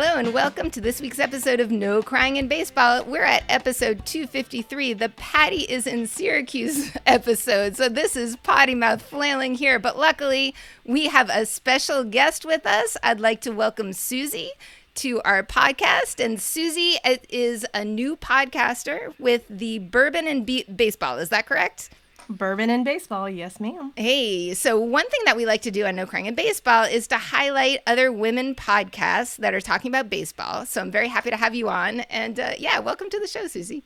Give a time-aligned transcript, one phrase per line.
[0.00, 3.02] Hello and welcome to this week's episode of No Crying in Baseball.
[3.04, 7.76] We're at episode 253, the Patty is in Syracuse episode.
[7.76, 12.64] So this is potty mouth flailing here, but luckily we have a special guest with
[12.64, 12.96] us.
[13.02, 14.52] I'd like to welcome Susie
[14.94, 16.24] to our podcast.
[16.24, 21.18] And Susie is a new podcaster with the Bourbon and Be- Baseball.
[21.18, 21.90] Is that correct?
[22.28, 23.92] Bourbon and baseball, yes, ma'am.
[23.96, 27.06] Hey, so one thing that we like to do on No Crying in Baseball is
[27.08, 30.66] to highlight other women podcasts that are talking about baseball.
[30.66, 32.00] So I'm very happy to have you on.
[32.00, 33.82] And uh, yeah, welcome to the show, Susie.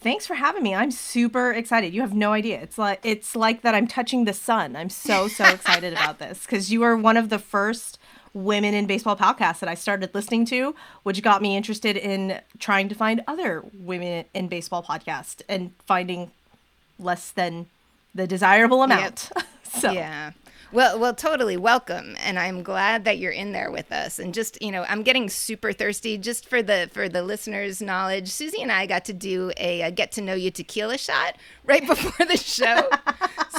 [0.00, 0.72] Thanks for having me.
[0.72, 1.92] I'm super excited.
[1.92, 2.60] You have no idea.
[2.60, 4.76] It's like it's like that I'm touching the sun.
[4.76, 7.98] I'm so so excited about this because you are one of the first
[8.32, 12.88] women in baseball podcasts that I started listening to, which got me interested in trying
[12.88, 16.30] to find other women in baseball podcasts and finding
[16.98, 17.66] less than
[18.14, 19.30] the desirable amount.
[19.34, 19.46] Yep.
[19.62, 20.32] so yeah.
[20.70, 24.18] Well, well, totally welcome, and I'm glad that you're in there with us.
[24.18, 26.18] And just you know, I'm getting super thirsty.
[26.18, 29.90] Just for the for the listeners' knowledge, Susie and I got to do a, a
[29.90, 32.86] get to know you tequila shot right before the show.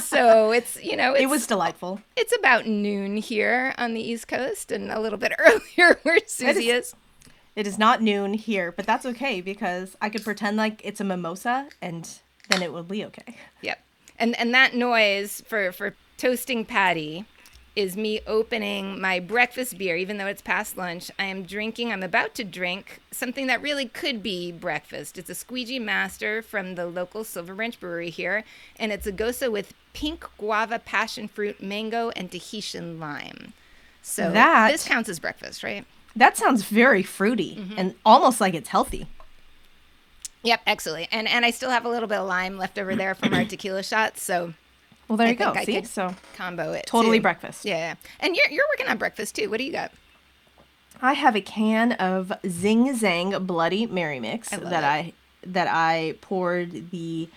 [0.04, 2.00] so it's you know, it's, it was delightful.
[2.16, 6.70] It's about noon here on the East Coast, and a little bit earlier where Susie
[6.70, 6.94] is.
[7.56, 11.04] It is not noon here, but that's okay because I could pretend like it's a
[11.04, 12.08] mimosa and
[12.50, 13.36] then it will be okay.
[13.62, 13.78] Yep.
[14.18, 17.24] And and that noise for for toasting patty
[17.76, 21.10] is me opening my breakfast beer even though it's past lunch.
[21.18, 25.16] I am drinking, I'm about to drink something that really could be breakfast.
[25.16, 28.44] It's a squeegee master from the local Silver Branch Brewery here
[28.78, 33.52] and it's a gose with pink guava, passion fruit, mango and Tahitian lime.
[34.02, 35.84] So that, this counts as breakfast, right?
[36.16, 37.74] That sounds very fruity mm-hmm.
[37.76, 39.06] and almost like it's healthy.
[40.42, 41.08] Yep, excellent.
[41.12, 43.44] And and I still have a little bit of lime left over there from our
[43.44, 44.54] tequila shots, so
[45.08, 45.52] well, there I you go.
[45.54, 46.86] I See, so combo it.
[46.86, 47.22] Totally too.
[47.22, 47.64] breakfast.
[47.64, 49.50] Yeah, and you're you're working on breakfast too.
[49.50, 49.92] What do you got?
[51.02, 54.86] I have a can of Zing Zang Bloody Mary mix I that it.
[54.86, 55.12] I
[55.46, 57.28] that I poured the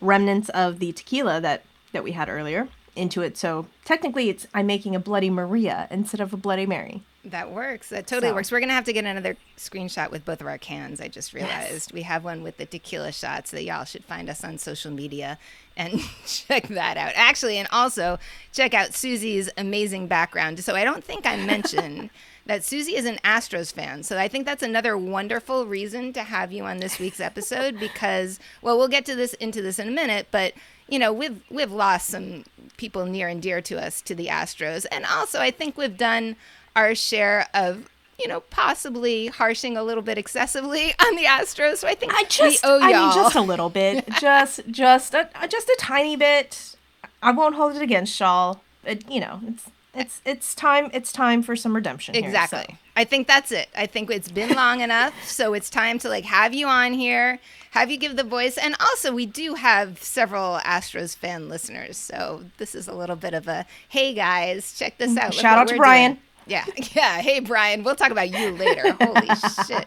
[0.00, 3.36] remnants of the tequila that that we had earlier into it.
[3.36, 7.02] So technically, it's I'm making a Bloody Maria instead of a Bloody Mary.
[7.30, 7.88] That works.
[7.90, 8.34] That totally so.
[8.34, 8.52] works.
[8.52, 11.00] We're gonna have to get another screenshot with both of our cans.
[11.00, 11.92] I just realized yes.
[11.92, 15.38] we have one with the tequila shots that y'all should find us on social media
[15.76, 17.12] and check that out.
[17.14, 18.18] Actually, and also
[18.52, 20.60] check out Susie's amazing background.
[20.60, 22.10] So I don't think I mentioned
[22.48, 24.02] that Susie is an Astros fan.
[24.02, 28.40] So I think that's another wonderful reason to have you on this week's episode because
[28.62, 30.54] well, we'll get to this into this in a minute, but
[30.88, 32.44] you know, we've we've lost some
[32.78, 34.86] people near and dear to us to the Astros.
[34.90, 36.36] And also I think we've done
[36.78, 41.76] our share of you know, possibly harshing a little bit excessively on the Astros.
[41.76, 42.94] So I think I just, we owe y'all.
[42.94, 46.74] I mean, just a little bit, just, just, a, just a tiny bit.
[47.22, 48.60] I won't hold it against y'all.
[48.84, 50.90] It, you know, it's, it's, it's time.
[50.92, 52.16] It's time for some redemption.
[52.16, 52.58] Exactly.
[52.58, 52.76] Here, so.
[52.96, 53.68] I think that's it.
[53.76, 57.38] I think it's been long enough, so it's time to like have you on here,
[57.70, 61.96] have you give the voice, and also we do have several Astros fan listeners.
[61.96, 65.32] So this is a little bit of a hey guys, check this mm, out.
[65.34, 66.14] Shout out to Brian.
[66.14, 66.22] Doing.
[66.48, 67.20] Yeah, yeah.
[67.20, 68.92] Hey, Brian, we'll talk about you later.
[69.00, 69.26] Holy
[69.66, 69.86] shit.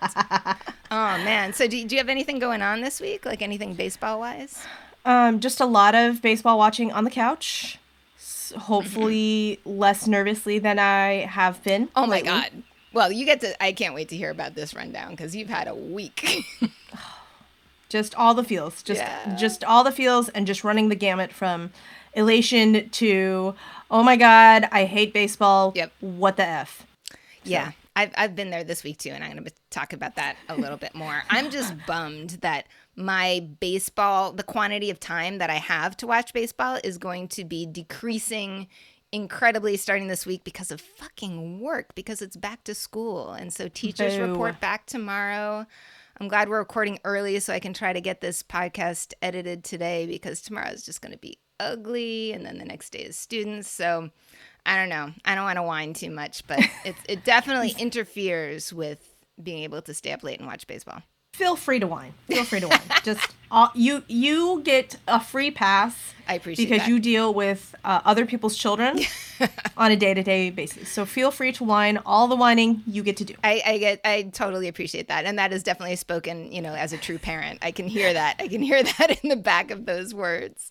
[0.91, 1.53] Oh man.
[1.53, 3.25] So, do, do you have anything going on this week?
[3.25, 4.63] Like anything baseball wise?
[5.03, 7.79] Um, just a lot of baseball watching on the couch.
[8.57, 11.89] Hopefully, less nervously than I have been.
[11.95, 12.51] Oh my god.
[12.93, 13.61] Well, you get to.
[13.63, 16.45] I can't wait to hear about this rundown because you've had a week.
[17.89, 18.83] just all the feels.
[18.83, 19.35] Just, yeah.
[19.35, 21.71] just all the feels, and just running the gamut from
[22.13, 23.55] elation to
[23.91, 25.73] oh my god, I hate baseball.
[25.75, 25.91] Yep.
[25.99, 26.87] What the f?
[27.43, 27.71] Yeah.
[27.95, 30.55] I've, I've been there this week too, and I'm going to talk about that a
[30.55, 31.23] little bit more.
[31.29, 36.33] I'm just bummed that my baseball, the quantity of time that I have to watch
[36.33, 38.67] baseball is going to be decreasing
[39.11, 43.33] incredibly starting this week because of fucking work, because it's back to school.
[43.33, 44.27] And so teachers Boo.
[44.27, 45.65] report back tomorrow.
[46.17, 50.05] I'm glad we're recording early so I can try to get this podcast edited today
[50.05, 53.69] because tomorrow is just going to be ugly and then the next day is students.
[53.69, 54.09] So
[54.65, 55.13] i don't know.
[55.25, 59.81] I don't want to whine too much but it, it definitely interferes with being able
[59.83, 61.01] to stay up late and watch baseball.
[61.33, 62.13] Feel free to whine.
[62.27, 62.79] Feel free to whine.
[63.03, 66.89] Just uh, you you get a free pass i appreciate because that.
[66.89, 68.99] you deal with uh, other people's children
[69.77, 70.89] on a day-to-day basis.
[70.89, 71.99] So feel free to whine.
[72.05, 73.33] All the whining you get to do.
[73.43, 75.25] I, I get i totally appreciate that.
[75.25, 77.59] And that is definitely spoken you know as a true parent.
[77.61, 78.35] I can hear that.
[78.39, 80.70] I can hear that in the back of those words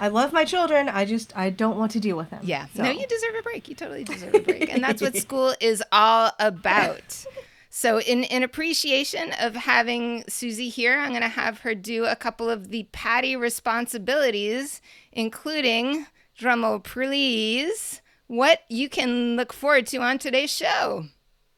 [0.00, 0.88] I love my children.
[0.88, 2.40] I just I don't want to deal with them.
[2.42, 2.66] Yeah.
[2.74, 2.82] So.
[2.82, 3.68] No, you deserve a break.
[3.68, 4.72] You totally deserve a break.
[4.72, 7.24] and that's what school is all about.
[7.70, 12.16] So in in appreciation of having Susie here, I'm going to have her do a
[12.16, 14.80] couple of the Patty responsibilities,
[15.12, 16.06] including
[16.38, 21.04] drumroll please, what you can look forward to on today's show.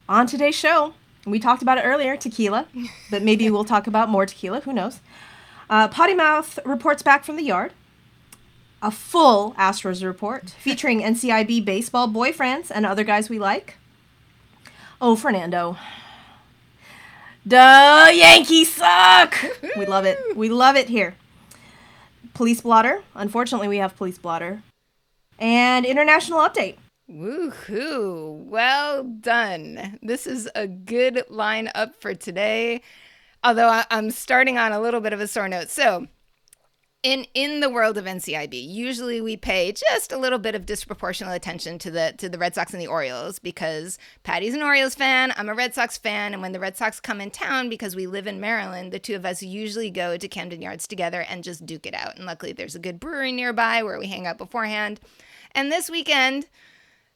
[0.07, 0.93] On today's show,
[1.25, 2.65] We talked about it earlier, tequila,
[3.11, 4.61] but maybe we'll talk about more tequila.
[4.61, 4.99] Who knows?
[5.69, 7.73] Uh, Potty Mouth reports back from the yard.
[8.81, 13.75] A full Astros report featuring NCIB baseball boyfriends and other guys we like.
[15.01, 15.77] Oh, Fernando.
[17.45, 19.35] The Yankees suck.
[19.77, 20.17] we love it.
[20.35, 21.15] We love it here.
[22.33, 23.01] Police blotter.
[23.15, 24.61] Unfortunately, we have police blotter.
[25.39, 26.75] And international update.
[27.09, 28.43] Woohoo!
[28.43, 29.97] Well done.
[30.03, 32.81] This is a good lineup for today.
[33.43, 35.69] Although I- I'm starting on a little bit of a sore note.
[35.69, 36.07] So,
[37.01, 41.33] in in the world of NCIB, usually we pay just a little bit of disproportionate
[41.33, 45.33] attention to the to the Red Sox and the Orioles because Patty's an Orioles fan,
[45.37, 48.05] I'm a Red Sox fan, and when the Red Sox come in town because we
[48.05, 51.65] live in Maryland, the two of us usually go to Camden Yards together and just
[51.65, 52.17] duke it out.
[52.17, 54.99] And luckily there's a good brewery nearby where we hang out beforehand.
[55.53, 56.47] And this weekend,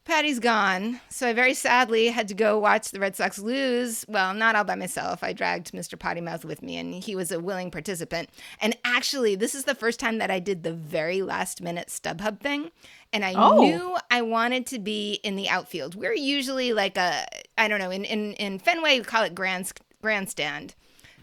[0.04, 4.04] Patty's gone, so I very sadly had to go watch the Red Sox lose.
[4.06, 5.24] Well, not all by myself.
[5.24, 5.98] I dragged Mr.
[5.98, 8.28] Potty Mouth with me, and he was a willing participant.
[8.60, 12.40] And actually, this is the first time that I did the very last minute StubHub
[12.40, 12.70] thing.
[13.14, 13.56] And I Oh.
[13.58, 15.94] knew I wanted to be in the outfield.
[15.94, 17.24] We're usually like a,
[17.56, 19.72] I don't know, in, in, in Fenway, we call it grand,
[20.02, 20.74] grandstand.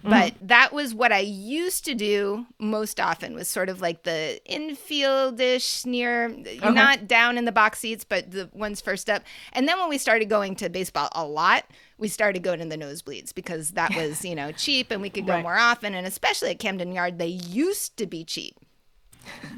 [0.03, 0.47] But mm-hmm.
[0.47, 5.85] that was what I used to do most often was sort of like the infieldish
[5.85, 6.29] near
[6.63, 9.23] not down in the box seats, but the ones first up.
[9.53, 11.65] And then when we started going to baseball a lot,
[11.97, 15.27] we started going in the nosebleeds because that was, you know, cheap and we could
[15.27, 15.43] go Right.
[15.43, 15.93] more often.
[15.93, 18.55] And especially at Camden Yard, they used to be cheap.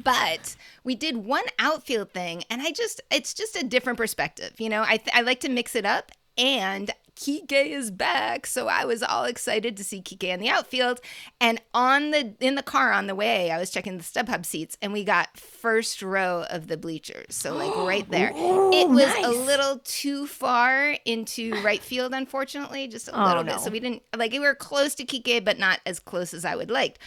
[0.02, 4.52] But we did one outfield thing, and I just, it's just a different perspective.
[4.58, 8.46] You know, I, th- I like to mix it up, and Kike is back.
[8.46, 11.00] So I was all excited to see Kike in the outfield.
[11.40, 14.76] And on the, in the car on the way, I was checking the StubHub seats,
[14.82, 17.34] and we got first row of the bleachers.
[17.34, 18.30] So, like, right there.
[18.34, 23.52] it was a little too far into right field, unfortunately, just a Oh, little bit.
[23.56, 23.58] no.
[23.58, 26.56] So we didn't, like, we were close to Kike, but not as close as I
[26.56, 26.98] would like.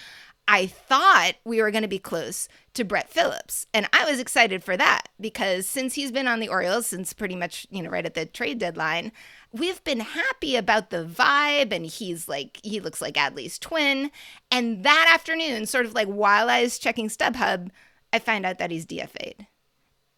[0.48, 3.68] I thought we were going to be close to Brett Phillips.
[3.74, 7.36] And I was excited for that because since he's been on the Orioles since pretty
[7.36, 9.12] much, you know, right at the trade deadline,
[9.52, 11.74] we've been happy about the vibe.
[11.74, 14.10] And he's like, he looks like Adley's twin.
[14.50, 17.70] And that afternoon, sort of like while I was checking StubHub,
[18.14, 19.48] I find out that he's DFA'd.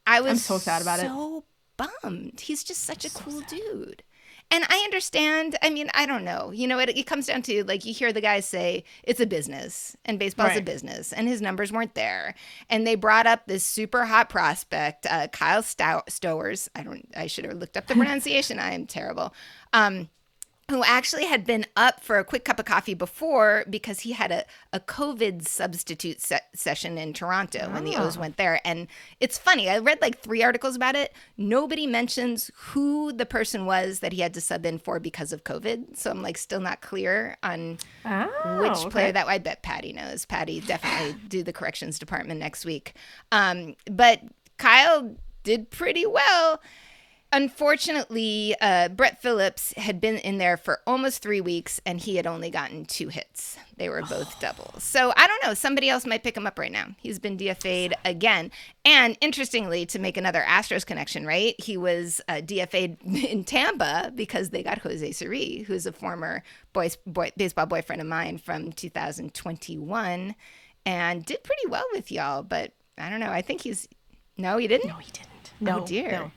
[0.06, 1.08] I was so sad about it.
[1.08, 1.44] So
[1.76, 2.42] bummed.
[2.42, 4.04] He's just such a cool dude.
[4.52, 5.58] And I understand.
[5.62, 6.52] I mean, I don't know.
[6.52, 9.28] You know, it, it comes down to like you hear the guys say it's a
[9.28, 12.34] business and baseball's a business, and his numbers weren't there.
[12.70, 16.68] And they brought up this super hot prospect, uh, Kyle Stow- Stowers.
[16.76, 17.08] I don't.
[17.16, 18.58] I should have looked up the pronunciation.
[18.60, 19.34] I am terrible.
[19.72, 20.10] Um,
[20.70, 24.32] who actually had been up for a quick cup of coffee before because he had
[24.32, 28.62] a, a COVID substitute se- session in Toronto when the O's went there.
[28.64, 28.88] And
[29.20, 31.14] it's funny, I read like three articles about it.
[31.38, 35.44] Nobody mentions who the person was that he had to sub in for because of
[35.44, 35.98] COVID.
[35.98, 38.90] So I'm like still not clear on Oh, which okay.
[38.90, 40.26] player that I bet Patty knows.
[40.26, 42.94] Patty definitely do the corrections department next week.
[43.32, 44.22] Um, but
[44.58, 46.62] Kyle did pretty well.
[47.32, 52.26] Unfortunately, uh, Brett Phillips had been in there for almost three weeks and he had
[52.26, 53.58] only gotten two hits.
[53.78, 54.84] They were both doubles.
[54.84, 55.54] So I don't know.
[55.54, 56.88] Somebody else might pick him up right now.
[56.98, 58.52] He's been DFA'd again.
[58.84, 61.54] And interestingly, to make another Astros connection, right?
[61.62, 66.44] He was uh, DFA'd in Tampa because they got Jose Siri, who's a former
[66.74, 70.36] boys, boy, baseball boyfriend of mine from 2021
[70.86, 72.44] and did pretty well with y'all.
[72.44, 73.32] But I don't know.
[73.32, 73.88] I think he's.
[74.38, 74.88] No, he didn't?
[74.88, 75.28] No, he didn't.
[75.60, 76.12] No, Oh, dear.
[76.12, 76.32] No,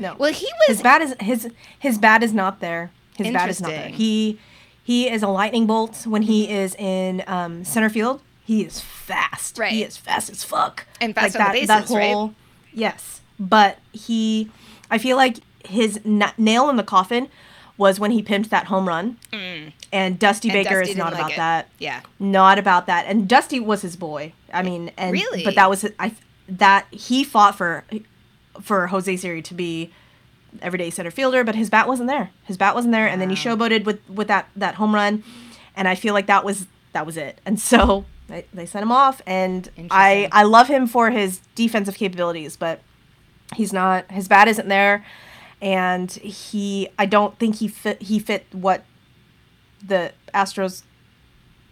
[0.00, 0.16] no.
[0.18, 2.90] Well, he was his bat is his his bat is not there.
[3.16, 3.88] His bat is not there.
[3.88, 4.38] He
[4.82, 8.20] he is a lightning bolt when he is in um, center field.
[8.44, 9.58] He is fast.
[9.58, 9.70] Right.
[9.72, 10.86] He is fast as fuck.
[11.00, 12.30] And fast on that, the that bases, right?
[12.72, 13.20] yes.
[13.38, 14.50] But he,
[14.90, 17.28] I feel like his na- nail in the coffin
[17.76, 19.18] was when he pimped that home run.
[19.92, 20.54] And Dusty Mm.
[20.54, 21.36] And Baker Dusty is not about like it.
[21.36, 21.68] that.
[21.78, 22.00] Yeah.
[22.18, 23.06] Not about that.
[23.06, 24.32] And Dusty was his boy.
[24.52, 25.44] I mean, and Really?
[25.44, 26.12] but that was I
[26.48, 27.84] that he fought for
[28.60, 29.92] for Jose Siri to be
[30.62, 32.30] everyday center fielder, but his bat wasn't there.
[32.44, 35.22] His bat wasn't there, and then he showboated with with that that home run,
[35.76, 37.40] and I feel like that was that was it.
[37.44, 41.96] And so they, they sent him off, and I I love him for his defensive
[41.96, 42.80] capabilities, but
[43.54, 44.10] he's not.
[44.10, 45.04] His bat isn't there,
[45.60, 48.84] and he I don't think he fit he fit what
[49.86, 50.82] the Astros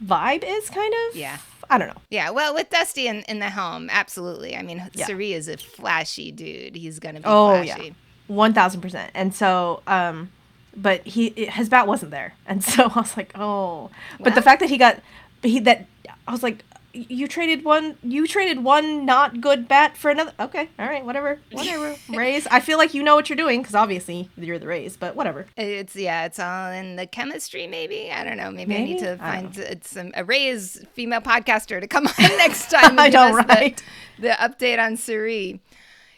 [0.04, 1.16] vibe is kind of.
[1.16, 1.38] Yeah.
[1.70, 2.00] I don't know.
[2.08, 4.56] Yeah, well, with Dusty in, in the helm, absolutely.
[4.56, 5.04] I mean, Yeah.
[5.06, 6.74] Siri is a flashy dude.
[6.76, 7.88] He's gonna be Oh flashy.
[7.88, 7.92] yeah,
[8.26, 9.10] one thousand percent.
[9.14, 10.30] And so, um,
[10.74, 13.90] but he his bat wasn't there, and so I was like, oh.
[14.18, 15.00] But the fact that he got
[15.42, 15.84] he that
[16.26, 20.68] I was like, you traded one you traded one not good bat for another okay
[20.78, 24.30] all right whatever whatever rays i feel like you know what you're doing because obviously
[24.36, 28.36] you're the rays but whatever it's yeah it's all in the chemistry maybe i don't
[28.36, 28.82] know maybe, maybe?
[28.82, 33.08] i need to find some a rays female podcaster to come on next time i
[33.08, 33.82] know right
[34.18, 35.60] the, the update on Siri.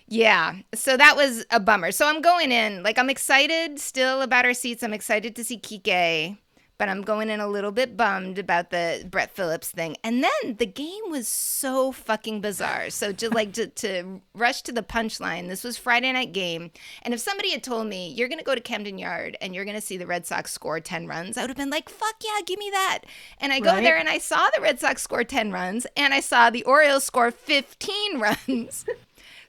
[0.08, 0.56] Yeah.
[0.74, 1.92] So that was a bummer.
[1.92, 4.82] So I'm going in, like, I'm excited still about our seats.
[4.82, 6.36] I'm excited to see Kike
[6.80, 9.98] but I'm going in a little bit bummed about the Brett Phillips thing.
[10.02, 12.88] And then the game was so fucking bizarre.
[12.88, 16.70] So to like to, to rush to the punchline, this was Friday night game.
[17.02, 19.82] And if somebody had told me you're gonna go to Camden Yard and you're gonna
[19.82, 22.58] see the Red Sox score 10 runs, I would have been like, fuck yeah, give
[22.58, 23.00] me that.
[23.42, 23.82] And I go right.
[23.82, 27.04] there and I saw the Red Sox score 10 runs and I saw the Orioles
[27.04, 28.18] score 15
[28.48, 28.86] runs.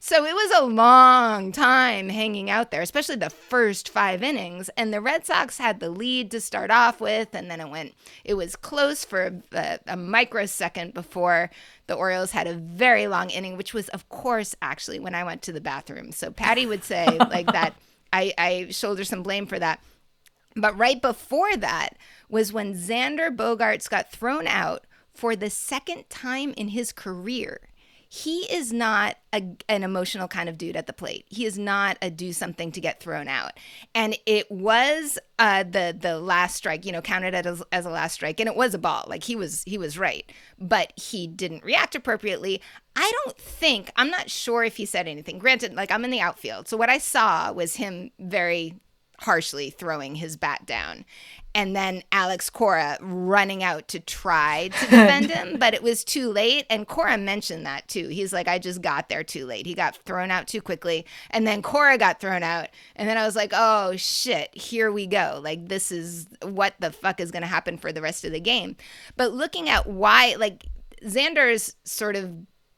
[0.03, 4.67] So it was a long time hanging out there, especially the first five innings.
[4.75, 7.93] And the Red Sox had the lead to start off with, and then it went,
[8.23, 11.51] it was close for a, a microsecond before
[11.85, 15.43] the Orioles had a very long inning, which was, of course, actually when I went
[15.43, 16.11] to the bathroom.
[16.11, 17.75] So Patty would say, like that,
[18.11, 19.83] I, I shoulder some blame for that.
[20.55, 21.95] But right before that
[22.27, 27.61] was when Xander Bogaerts got thrown out for the second time in his career
[28.13, 31.23] he is not a, an emotional kind of dude at the plate.
[31.29, 33.53] He is not a do something to get thrown out.
[33.95, 38.15] And it was uh, the the last strike, you know, counted as, as a last
[38.15, 39.05] strike, and it was a ball.
[39.07, 42.61] Like he was he was right, but he didn't react appropriately.
[42.97, 45.39] I don't think I'm not sure if he said anything.
[45.39, 48.75] Granted, like I'm in the outfield, so what I saw was him very
[49.21, 51.05] harshly throwing his bat down
[51.53, 56.31] and then Alex Cora running out to try to defend him, but it was too
[56.31, 56.65] late.
[56.69, 58.07] And Cora mentioned that too.
[58.07, 59.65] He's like, I just got there too late.
[59.65, 61.05] He got thrown out too quickly.
[61.29, 62.69] And then Cora got thrown out.
[62.95, 65.41] And then I was like, oh shit, here we go.
[65.43, 68.39] Like, this is what the fuck is going to happen for the rest of the
[68.39, 68.77] game.
[69.17, 70.65] But looking at why, like,
[71.03, 72.31] Xander's sort of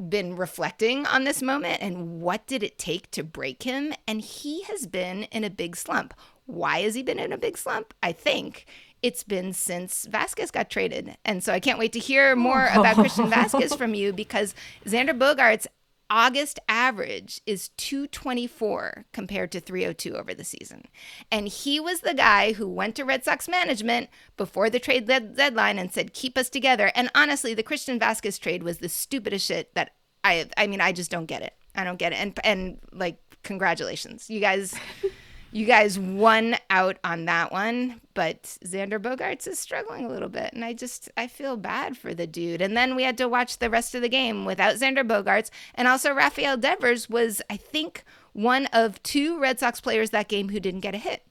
[0.10, 3.94] been reflecting on this moment and what did it take to break him?
[4.08, 6.14] And he has been in a big slump.
[6.46, 7.94] Why has he been in a big slump?
[8.04, 8.66] I think
[9.02, 11.18] it's been since Vasquez got traded.
[11.26, 12.80] And so I can't wait to hear more oh.
[12.80, 15.68] about Christian Vasquez from you because Xander Bogaerts'
[16.10, 20.86] August average is 224 compared to 302 over the season.
[21.32, 25.80] And he was the guy who went to Red Sox management before the trade deadline
[25.80, 26.92] and said, keep us together.
[26.96, 29.92] And honestly, the Christian Vasquez trade was the stupidest shit that
[30.24, 31.54] I, I mean, I just don't get it.
[31.76, 32.18] I don't get it.
[32.18, 34.30] And, and like, congratulations.
[34.30, 34.76] You guys.
[35.54, 40.52] You guys won out on that one, but Xander Bogaerts is struggling a little bit,
[40.52, 42.60] and I just I feel bad for the dude.
[42.60, 45.88] And then we had to watch the rest of the game without Xander Bogaerts, and
[45.88, 50.60] also Rafael Devers was I think one of two Red Sox players that game who
[50.60, 51.24] didn't get a hit.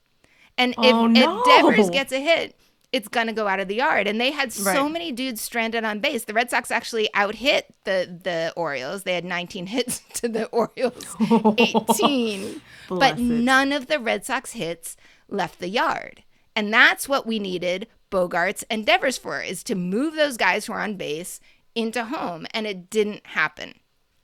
[0.57, 1.39] And if, oh, no.
[1.39, 2.55] if Devers gets a hit,
[2.93, 4.07] it's going to go out of the yard.
[4.07, 4.91] And they had so right.
[4.91, 6.25] many dudes stranded on base.
[6.25, 9.03] The Red Sox actually out hit the, the Orioles.
[9.03, 11.15] They had 19 hits to the Orioles
[11.57, 12.61] 18.
[12.87, 14.95] but none of the Red Sox hits
[15.27, 16.23] left the yard.
[16.55, 20.73] And that's what we needed Bogaerts and Devers for, is to move those guys who
[20.73, 21.39] are on base
[21.73, 22.45] into home.
[22.53, 23.73] And it didn't happen.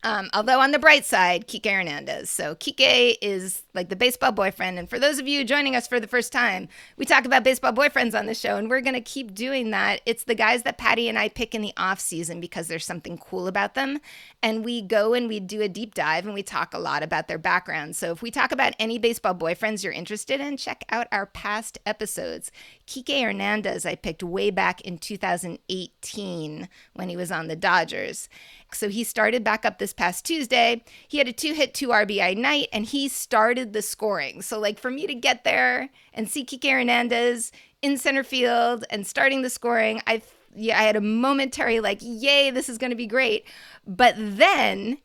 [0.02, 2.30] Um, although on the bright side, Kike Hernandez.
[2.30, 4.80] So Kike is like the baseball boyfriend.
[4.80, 7.74] And for those of you joining us for the first time, we talk about baseball
[7.74, 10.02] boyfriends on the show, and we're to keep doing that.
[10.06, 13.18] It's the guys that Patty and I pick in the off season because there's something
[13.18, 14.00] cool about them.
[14.42, 17.28] And we go and we do a deep dive and we talk a lot about
[17.28, 17.98] their background.
[17.98, 21.78] So if we talk about any baseball boyfriends you're interested in, check out our past
[21.86, 22.52] episodes.
[22.90, 28.30] Kike Hernandez, I picked way back in 2018 when he was on the Dodgers.
[28.74, 30.84] So he started back up this past Tuesday.
[31.08, 34.42] He had a two hit, two RBI night, and he started the scoring.
[34.42, 37.52] So, like, for me to get there and see Kike Hernandez
[37.84, 40.24] in center field and starting the scoring, I
[40.56, 43.46] yeah, I had a momentary like, yay, this is going to be great.
[43.86, 44.98] But then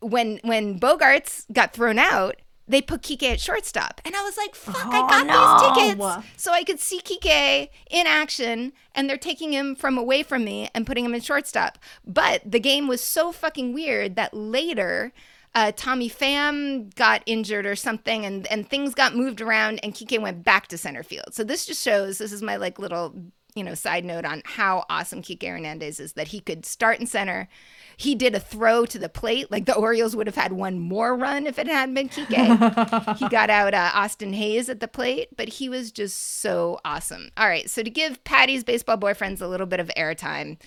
[0.00, 4.00] when when Bogaerts got thrown out, they put Kike at shortstop.
[4.04, 5.74] And I was like, fuck, oh, I got no.
[5.74, 6.42] these tickets.
[6.42, 10.70] So I could see Kike in action, and they're taking him from away from me
[10.74, 11.78] and putting him in shortstop.
[12.06, 15.12] But the game was so fucking weird that later,
[15.54, 20.20] uh, Tommy Pham got injured or something, and, and things got moved around, and Kike
[20.20, 21.32] went back to center field.
[21.34, 23.14] So this just shows this is my like little
[23.54, 27.06] you know side note on how awesome Kike Hernandez is that he could start in
[27.06, 27.48] center
[27.96, 29.50] he did a throw to the plate.
[29.50, 33.16] Like the Orioles would have had one more run if it hadn't been Kike.
[33.18, 37.30] he got out uh, Austin Hays at the plate, but he was just so awesome.
[37.36, 40.58] All right, so to give Patty's baseball boyfriends a little bit of airtime,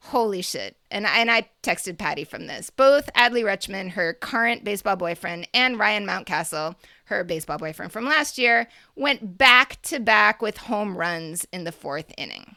[0.00, 0.76] holy shit.
[0.90, 2.70] And, and I texted Patty from this.
[2.70, 8.38] Both Adley Rutschman, her current baseball boyfriend, and Ryan Mountcastle, her baseball boyfriend from last
[8.38, 12.56] year, went back to back with home runs in the fourth inning.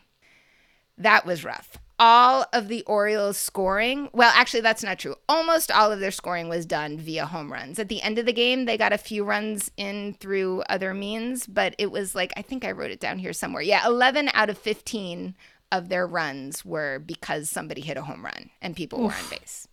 [0.98, 1.78] That was rough.
[2.00, 5.16] All of the Orioles scoring, well, actually, that's not true.
[5.30, 7.80] Almost all of their scoring was done via home runs.
[7.80, 11.46] At the end of the game, they got a few runs in through other means,
[11.46, 13.62] but it was like, I think I wrote it down here somewhere.
[13.62, 15.36] Yeah, 11 out of 15
[15.72, 19.08] of their runs were because somebody hit a home run and people Oof.
[19.08, 19.68] were on base.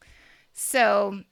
[0.52, 1.22] So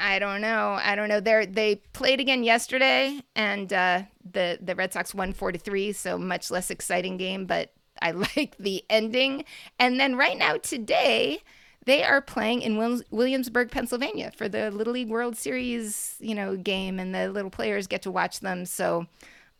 [0.00, 0.78] I don't know.
[0.80, 1.20] I don't know.
[1.20, 5.92] They they played again yesterday, and uh, the the Red Sox won four to three.
[5.92, 9.44] So much less exciting game, but I like the ending.
[9.78, 11.40] And then right now today,
[11.84, 12.76] they are playing in
[13.10, 17.86] Williamsport, Pennsylvania, for the Little League World Series, you know, game, and the little players
[17.86, 18.66] get to watch them.
[18.66, 19.06] So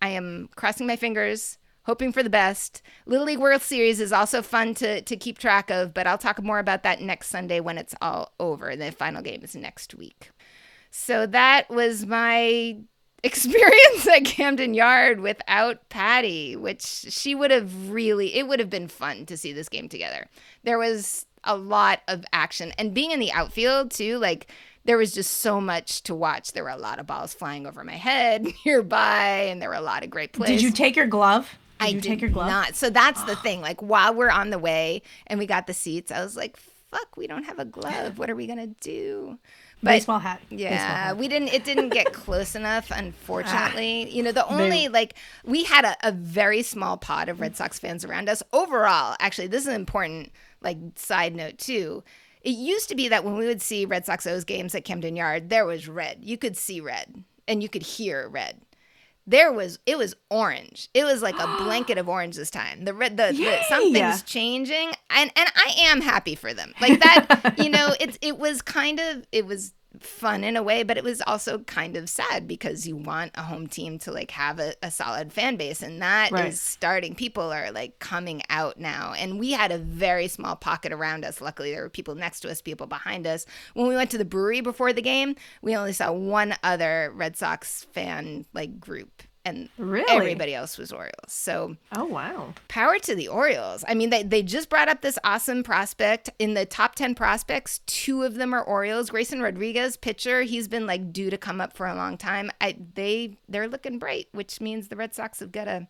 [0.02, 2.82] I am crossing my fingers hoping for the best.
[3.06, 6.42] Little League World Series is also fun to to keep track of, but I'll talk
[6.42, 8.76] more about that next Sunday when it's all over.
[8.76, 10.30] The final game is next week.
[10.90, 12.76] So that was my
[13.22, 18.88] experience at Camden Yard without Patty, which she would have really it would have been
[18.88, 20.26] fun to see this game together.
[20.62, 24.50] There was a lot of action and being in the outfield too, like
[24.84, 26.52] there was just so much to watch.
[26.52, 29.82] There were a lot of balls flying over my head nearby, and there were a
[29.82, 30.48] lot of great plays.
[30.48, 31.58] Did you take your glove?
[31.78, 32.48] Did I you did take your glove?
[32.48, 32.74] not.
[32.74, 33.60] So that's the thing.
[33.60, 36.56] Like while we're on the way and we got the seats, I was like,
[36.90, 38.18] "Fuck, we don't have a glove.
[38.18, 39.38] What are we gonna do?"
[39.82, 40.40] But, baseball hat.
[40.50, 41.16] Yeah, baseball hat.
[41.18, 41.48] we didn't.
[41.48, 44.06] It didn't get close enough, unfortunately.
[44.08, 47.56] Ah, you know, the only like we had a, a very small pod of Red
[47.56, 48.42] Sox fans around us.
[48.52, 52.02] Overall, actually, this is an important like side note too.
[52.42, 55.16] It used to be that when we would see Red Sox O's games at Camden
[55.16, 56.18] Yard, there was red.
[56.22, 58.60] You could see red and you could hear red
[59.28, 60.88] there was it was orange.
[60.94, 62.84] It was like a blanket of orange this time.
[62.84, 66.74] The red the, the something's changing and and I am happy for them.
[66.80, 70.82] Like that, you know, it's it was kind of it was fun in a way,
[70.82, 74.30] but it was also kind of sad because you want a home team to like
[74.32, 76.46] have a, a solid fan base, and that right.
[76.46, 77.14] is starting.
[77.14, 81.40] People are like coming out now, and we had a very small pocket around us.
[81.40, 83.46] Luckily, there were people next to us, people behind us.
[83.74, 87.36] When we went to the brewery before the game, we only saw one other Red
[87.36, 90.10] Sox fan like group and really?
[90.10, 91.12] everybody else was Orioles.
[91.28, 93.84] So, oh wow, power to the Orioles.
[93.88, 97.80] I mean, they they just brought up this awesome prospect in the top ten prospects.
[97.86, 99.10] Two of them are Orioles.
[99.10, 102.50] Grayson Rodriguez, pitcher, he's been like due to come up for a long time.
[102.60, 105.88] I they they're looking bright, which means the Red Sox have got to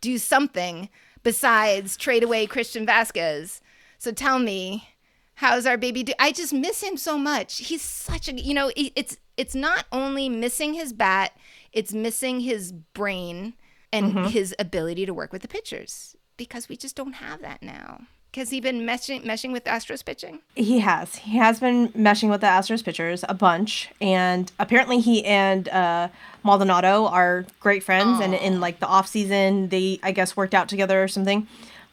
[0.00, 0.88] do something
[1.22, 3.60] besides trade away Christian Vasquez.
[3.98, 4.88] So tell me.
[5.34, 6.12] How's our baby do?
[6.18, 7.58] I just miss him so much.
[7.58, 11.30] He's such a, you know, it's it's not only missing his bat,
[11.78, 13.54] it's missing his brain
[13.92, 14.24] and mm-hmm.
[14.24, 18.00] his ability to work with the pitchers because we just don't have that now.
[18.34, 20.40] Has he been meshing, meshing with Astros pitching?
[20.56, 21.14] He has.
[21.14, 26.08] He has been meshing with the Astros pitchers a bunch, and apparently he and uh,
[26.42, 28.18] Maldonado are great friends.
[28.18, 28.24] Aww.
[28.24, 31.46] And in like the off season, they I guess worked out together or something.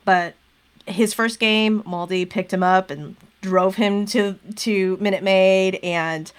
[0.04, 0.34] But
[0.88, 6.32] his first game, Maldi picked him up and drove him to to Minute Maid, and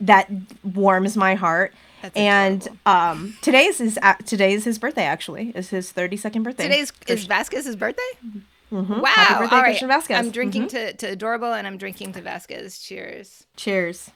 [0.00, 0.28] that
[0.64, 1.72] warms my heart.
[2.02, 5.04] That's and um, today is his uh, today is his birthday.
[5.04, 6.64] Actually, is his thirty second birthday.
[6.64, 8.02] Today's is Vasquez's birthday.
[8.72, 9.00] Mm-hmm.
[9.00, 9.06] Wow!
[9.06, 9.80] Happy birthday, All right.
[9.80, 10.16] Vazquez.
[10.18, 10.76] I'm drinking mm-hmm.
[10.76, 12.78] to, to adorable, and I'm drinking to Vasquez.
[12.78, 13.46] Cheers!
[13.56, 14.10] Cheers!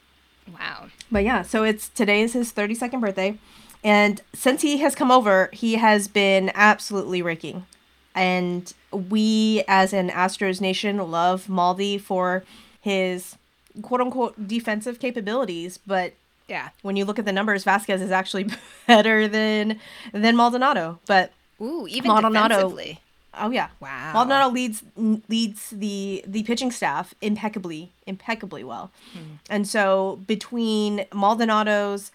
[0.53, 0.89] Wow!
[1.11, 3.39] But yeah, so it's today is his thirty second birthday,
[3.83, 7.67] and since he has come over, he has been absolutely raking,
[8.15, 12.45] and we as an Astros nation love Maldi for
[12.81, 13.37] his
[13.81, 16.13] quote unquote defensive capabilities, but
[16.53, 16.69] yeah.
[16.83, 18.47] When you look at the numbers, Vasquez is actually
[18.87, 19.81] better than
[20.13, 20.99] than Maldonado.
[21.07, 22.57] But ooh, even Maldonado.
[22.57, 23.01] Defensively.
[23.35, 23.69] Oh yeah.
[23.81, 24.13] Wow.
[24.13, 28.91] Maldonado leads leads the the pitching staff impeccably impeccably well.
[29.15, 29.37] Hmm.
[29.49, 32.13] And so between Maldonado's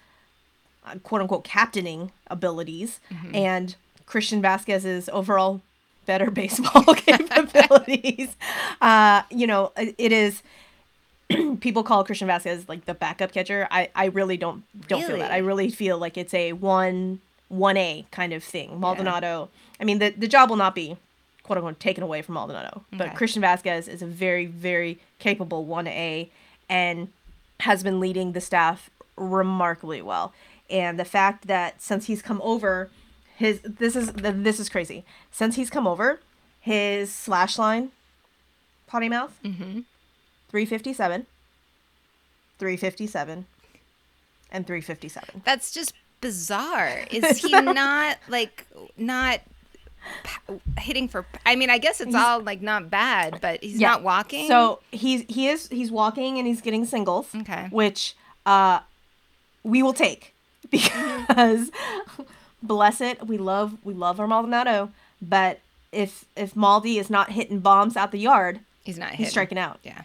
[0.85, 3.33] uh, quote unquote captaining abilities mm-hmm.
[3.33, 5.61] and Christian Vasquez's overall
[6.05, 8.35] better baseball capabilities,
[8.81, 10.43] uh, you know, it is
[11.59, 13.67] people call Christian Vasquez like the backup catcher.
[13.69, 15.13] I, I really don't don't really?
[15.13, 15.31] feel that.
[15.31, 18.79] I really feel like it's a one one A kind of thing.
[18.79, 19.49] Maldonado.
[19.51, 19.77] Yeah.
[19.81, 20.97] I mean the the job will not be
[21.43, 22.97] quote unquote taken away from Maldonado, okay.
[22.97, 26.29] but Christian Vasquez is a very very capable one A
[26.69, 27.09] and
[27.61, 30.33] has been leading the staff remarkably well.
[30.69, 32.89] And the fact that since he's come over,
[33.35, 35.03] his this is this is crazy.
[35.31, 36.21] Since he's come over,
[36.61, 37.91] his slash line,
[38.87, 39.37] potty mouth.
[39.43, 39.81] Mm-hmm
[40.49, 41.25] 357,
[42.59, 43.45] 357,
[44.51, 45.41] and 357.
[45.45, 47.05] That's just bizarre.
[47.11, 48.65] Is he not like
[48.97, 49.41] not
[50.79, 53.89] hitting for I mean, I guess it's he's, all like not bad, but he's yeah.
[53.89, 54.47] not walking.
[54.47, 57.27] So he's he is he's walking and he's getting singles.
[57.35, 57.67] Okay.
[57.71, 58.79] Which uh
[59.63, 60.33] we will take
[60.69, 61.71] because
[62.63, 65.59] bless it, we love we love our Maldonado, but
[65.91, 69.09] if if Maldi is not hitting bombs out the yard, He's not.
[69.09, 69.31] He's hitting.
[69.31, 69.79] striking out.
[69.83, 70.03] Yeah.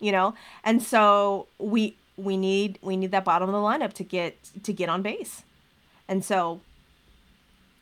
[0.00, 0.34] You know,
[0.64, 4.72] and so we we need we need that bottom of the lineup to get to
[4.72, 5.42] get on base,
[6.08, 6.60] and so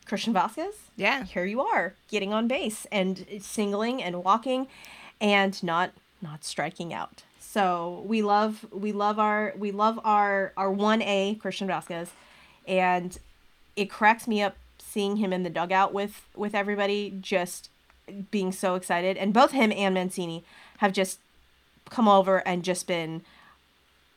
[0.06, 1.24] Christian Vasquez, Yeah.
[1.24, 4.68] here you are getting on base and singling and walking,
[5.20, 5.90] and not
[6.22, 7.24] not striking out.
[7.40, 12.10] So we love we love our we love our our one A Christian Vasquez,
[12.66, 13.18] and
[13.74, 17.68] it cracks me up seeing him in the dugout with with everybody just
[18.30, 20.44] being so excited and both him and Mancini
[20.78, 21.18] have just
[21.90, 23.22] come over and just been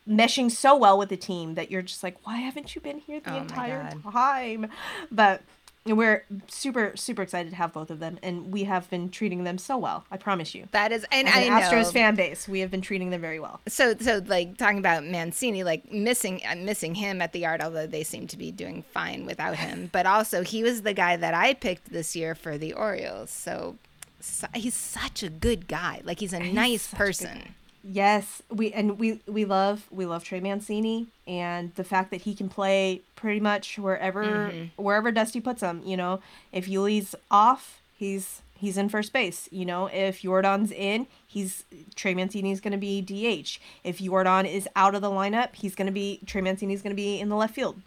[0.08, 3.20] meshing so well with the team that you're just like why haven't you been here
[3.20, 4.68] the Oh entire time
[5.12, 5.42] but
[5.86, 9.58] we're super super excited to have both of them and we have been treating them
[9.60, 11.60] so well i promise you That is, and as I an know.
[11.60, 15.06] astros fan base we have been treating them very well So, so like talking about
[15.06, 18.84] Mancini, like missing, uh, missing him at the yard, although they seem to be doing
[18.92, 19.90] fine without him.
[19.98, 23.30] But also, he was the guy that I picked this year for the Orioles.
[23.30, 23.78] So,
[24.20, 26.02] so he's such a good guy.
[26.04, 27.56] Like he's a nice such a person.
[27.84, 32.36] Yes, we and we we love we love Trey Mancini and the fact that he
[32.36, 34.82] can play pretty much wherever Mm-hmm.
[34.82, 35.82] wherever Dusty puts him.
[35.86, 39.48] You know, if Yuli's off, he's he's in first base.
[39.52, 41.64] You know, if Jordan's in, he's
[41.96, 43.60] Trey Mancini's going to be DH.
[43.86, 47.02] If Jordan is out of the lineup, he's going to be Trey Mancini's going to
[47.02, 47.82] be in the left field.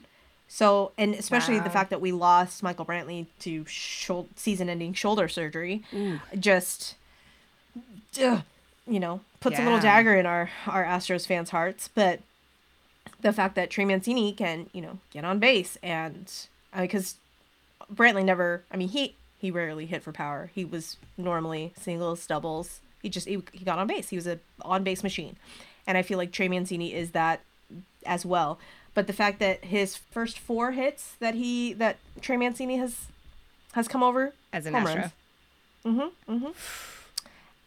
[0.49, 5.83] So, and especially the fact that we lost Michael Brantley to shou- season-ending shoulder surgery,
[6.39, 6.95] just
[8.23, 8.43] ugh,
[8.87, 11.89] you know, puts a little dagger in our our Astros fans' hearts.
[11.95, 12.21] But
[13.21, 16.31] the fact that Trey Mancini can, you know, get on base and
[16.79, 17.17] because
[17.93, 20.51] Brantley never, I mean, he he rarely hit for power.
[20.55, 22.81] He was normally singles, doubles.
[23.03, 24.09] He just he, he got on base.
[24.11, 25.37] He was a on base machine,
[25.87, 27.41] and I feel like Trey Mancini is that
[28.07, 28.59] as well.
[28.95, 33.07] But the fact that his first four hits that he that Trey Mancini has
[33.73, 35.01] has come over As an home Astro.
[35.01, 35.13] runs.
[35.85, 36.35] Mm-hmm.
[36.35, 36.51] Mm-hmm.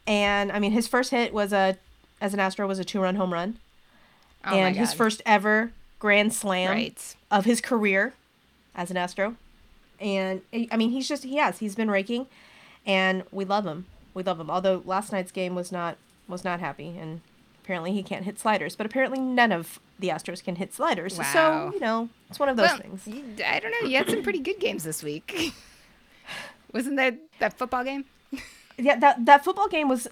[0.08, 1.78] And I mean, his first hit was a,
[2.22, 3.58] as an Astro, was a two-run home run,
[4.44, 7.16] Oh my and his first ever grand slam right.
[7.32, 8.14] of his career
[8.76, 9.36] as an Astro.
[10.00, 12.28] And I I mean, he's just he has he's been raking,
[12.86, 13.86] and we love him.
[14.14, 14.52] We love him.
[14.52, 17.22] Although last night's game was not was not happy, and
[17.64, 18.76] apparently he can't hit sliders.
[18.76, 21.18] But apparently none of the Astros can hit sliders.
[21.18, 21.24] Wow.
[21.34, 23.08] So you know, it's one of those Well, things.
[23.44, 23.88] I don't know.
[23.88, 25.54] You had some pretty good games this week.
[26.74, 28.06] Wasn't that that football game?
[28.78, 30.08] yeah, that that football game was.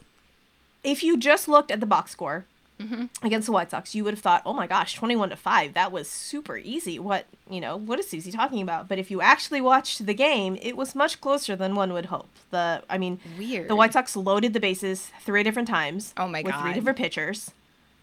[0.83, 2.45] If you just looked at the box score
[2.81, 3.05] Mm-hmm.
[3.25, 5.73] against the White Sox, you would have thought, "Oh my gosh, twenty-one to five.
[5.75, 6.97] That was super easy.
[6.99, 7.77] What you know?
[7.77, 11.21] What is Susie talking about?" But if you actually watched the game, it was much
[11.21, 12.27] closer than one would hope.
[12.49, 13.69] The I mean, Weird.
[13.69, 16.13] the White Sox loaded the bases three different times.
[16.17, 17.51] Oh my With three different pitchers.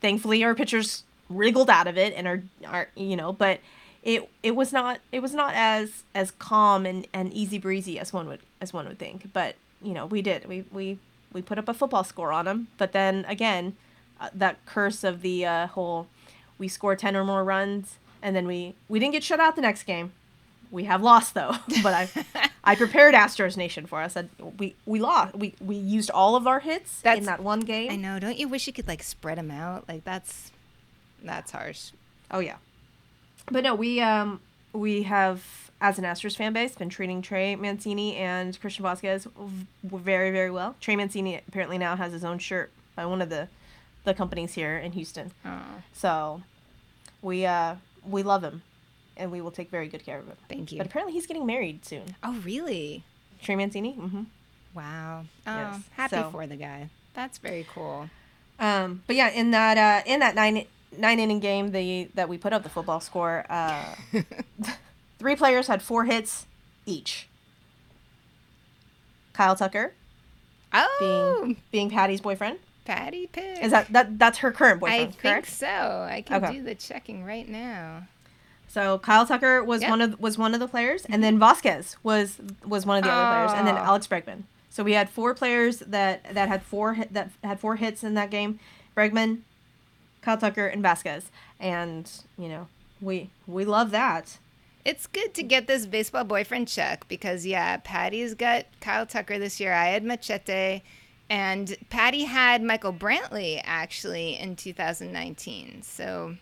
[0.00, 3.58] Thankfully, our pitchers wriggled out of it and are are you know, but
[4.04, 8.12] it it was not it was not as as calm and and easy breezy as
[8.12, 9.30] one would as one would think.
[9.32, 10.98] But you know, we did we we
[11.32, 12.68] we put up a football score on them.
[12.78, 13.76] But then again,
[14.20, 16.06] uh, that curse of the uh, whole
[16.58, 19.62] we score ten or more runs and then we we didn't get shut out the
[19.62, 20.12] next game.
[20.70, 22.08] We have lost though, but I
[22.62, 24.16] I prepared Astros Nation for us.
[24.16, 24.26] I,
[24.58, 25.34] we we lost.
[25.34, 27.90] We we used all of our hits That's- in that one game.
[27.90, 28.18] I know.
[28.18, 29.88] Don't you wish you could like spread them out?
[29.88, 30.52] Like that's
[31.22, 31.90] that's harsh.
[32.30, 32.56] Oh yeah,
[33.50, 34.40] but no, we um
[34.72, 39.66] we have as an Astros fan base been treating Trey Mancini and Christian Vasquez v-
[39.84, 40.76] very very well.
[40.80, 43.48] Trey Mancini apparently now has his own shirt by one of the
[44.04, 45.32] the companies here in Houston.
[45.44, 45.60] Oh,
[45.92, 46.42] So
[47.22, 48.62] we uh we love him,
[49.16, 50.36] and we will take very good care of him.
[50.48, 50.78] thank you.
[50.78, 52.14] But apparently he's getting married soon.
[52.22, 53.04] Oh, really?
[53.42, 53.94] Trey Mancini.
[53.94, 54.22] Mm-hmm.
[54.74, 55.24] Wow.
[55.46, 56.88] Oh, Yes, happy so- for the guy.
[57.14, 58.08] That's very cool.
[58.58, 60.64] Um, but yeah, in that uh, in that nine
[60.96, 63.94] nine inning game, the that we put up the football score, uh,
[65.20, 66.46] three players had four hits
[66.86, 67.28] each.
[69.34, 69.92] Kyle Tucker
[70.72, 72.58] Oh, being being Patty's boyfriend.
[72.84, 73.58] Patty Pig.
[73.62, 75.02] Is that that that's her current boyfriend?
[75.02, 75.46] I think correct?
[75.48, 75.66] so.
[76.08, 76.54] I can Okay.
[76.54, 78.04] do the checking right now.
[78.68, 79.90] So Kyle Tucker was Yep.
[79.90, 81.22] one of was one of the players, and mm-hmm.
[81.22, 83.84] then Vasquez was was one of the other players, and then Oh.
[83.84, 84.44] Alex Bregman.
[84.70, 88.30] So we had four players that that had four that had four hits in that
[88.30, 88.60] game:
[88.96, 89.40] Bregman,
[90.22, 91.24] Kyle Tucker, and Vasquez.
[91.58, 92.68] And you know
[93.00, 94.38] we we love that.
[94.84, 99.60] It's good to get this baseball boyfriend check because yeah, Patty's got Kyle Tucker this
[99.60, 99.72] year.
[99.72, 100.82] I had Machete,
[101.28, 105.82] and Patty had Michael Brantley actually in 2019.
[105.82, 106.36] So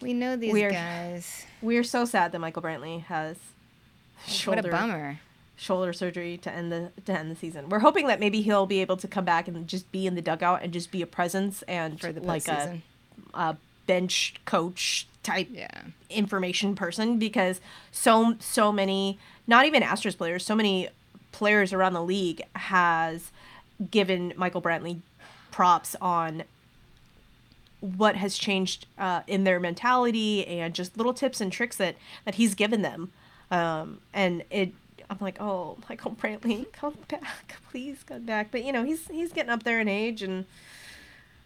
[0.00, 0.72] we know these Weird.
[0.72, 1.44] guys.
[1.62, 5.20] We are so sad that Michael Brantley has What a shoulder bummer.
[5.56, 7.68] shoulder surgery to end the to end the season.
[7.68, 10.22] We're hoping that maybe he'll be able to come back and just be in the
[10.22, 12.80] dugout and just be a presence and For the like a,
[13.34, 15.82] a bench coach type Yeah.
[16.08, 17.60] information person because
[17.92, 20.88] so so many not even Astros players, so many
[21.32, 23.30] players around the league has
[23.90, 25.00] given Michael Brantley
[25.50, 26.44] props on
[27.80, 32.36] what has changed uh, in their mentality and just little tips and tricks that that
[32.36, 33.12] he's given them.
[33.50, 34.72] Um, and it,
[35.08, 38.50] I'm like, oh, Michael Brantley, come back, please come back.
[38.50, 40.46] But you know, he's he's getting up there in age, and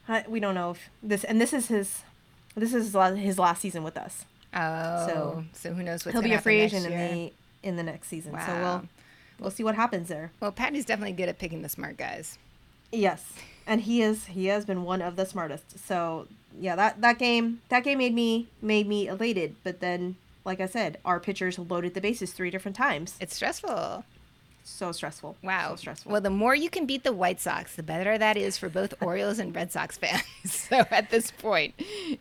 [0.09, 2.03] I, we don't know if this and this is his
[2.55, 4.25] this is his last season with us.
[4.55, 7.33] Oh, so so who knows what's he'll be a free agent in the
[7.63, 8.33] in the next season.
[8.33, 8.47] Wow.
[8.47, 8.89] So we'll
[9.39, 10.33] we'll see what happens there.
[10.41, 12.39] Well, Patty's definitely good at picking the smart guys.
[12.93, 13.33] Yes,
[13.67, 15.79] and he is he has been one of the smartest.
[15.87, 16.27] So
[16.59, 19.55] yeah, that that game that game made me made me elated.
[19.63, 23.17] But then, like I said, our pitchers loaded the bases three different times.
[23.21, 24.05] It's stressful.
[24.71, 25.37] So stressful.
[25.43, 25.71] Wow.
[25.71, 26.13] So stressful.
[26.13, 28.95] Well, the more you can beat the White Sox, the better that is for both
[29.03, 30.23] Orioles and Red Sox fans.
[30.45, 31.75] so at this point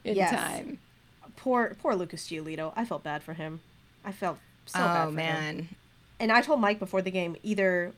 [0.03, 0.31] in yes.
[0.31, 0.79] time.
[1.37, 2.73] Poor poor Lucas Giolito.
[2.75, 3.61] I felt bad for him.
[4.03, 5.07] I felt so oh, bad for him.
[5.07, 5.55] Oh man.
[5.55, 5.69] him.
[6.19, 7.93] And I told Mike before the game either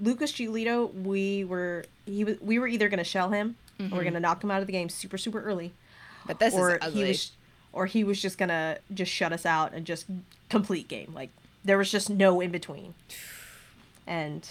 [0.00, 3.92] Lucas Giolito, we were he was we were either gonna shell him mm-hmm.
[3.92, 4.12] or we're mm-hmm.
[4.12, 5.72] gonna knock him out of the game super super early.
[6.26, 7.02] But this or is ugly.
[7.02, 7.32] He was,
[7.74, 10.06] or he was just gonna just shut us out and just
[10.48, 11.12] complete game.
[11.14, 11.28] Like
[11.62, 12.94] there was just no in between.
[14.08, 14.48] And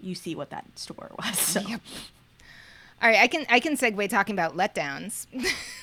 [0.00, 1.38] you see what that store was.
[1.38, 1.60] So.
[1.60, 1.80] Yep.
[3.02, 5.26] All right, I can I can segue talking about letdowns.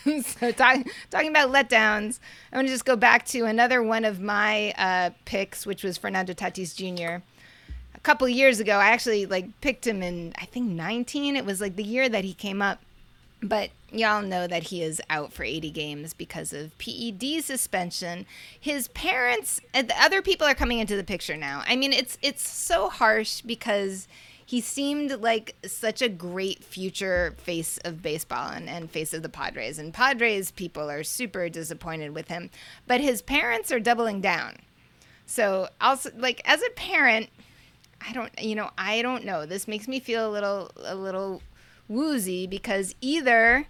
[0.25, 0.79] so talk,
[1.12, 2.19] talking about letdowns,
[2.51, 5.95] I'm going to just go back to another one of my uh, picks, which was
[5.95, 7.23] Fernando Tatis Jr
[7.93, 11.36] A couple years ago, I actually like picked him in I think 19.
[11.36, 12.79] It was like the year that he came up.
[13.43, 18.25] But y'all know that he is out for 80 games because of PED suspension.
[18.58, 21.62] His parents, uh, other people are coming into the picture now.
[21.67, 24.08] I mean, it's it's so harsh because
[24.45, 29.29] he seemed like such a great future face of baseball and, and face of the
[29.29, 29.77] Padres.
[29.77, 32.49] And Padres people are super disappointed with him.
[32.88, 34.58] But his parents are doubling down.
[35.25, 37.29] So also like as a parent,
[38.06, 39.45] I don't, you know, I don't know.
[39.45, 41.41] This makes me feel a little, a little
[41.88, 43.67] woozy because either,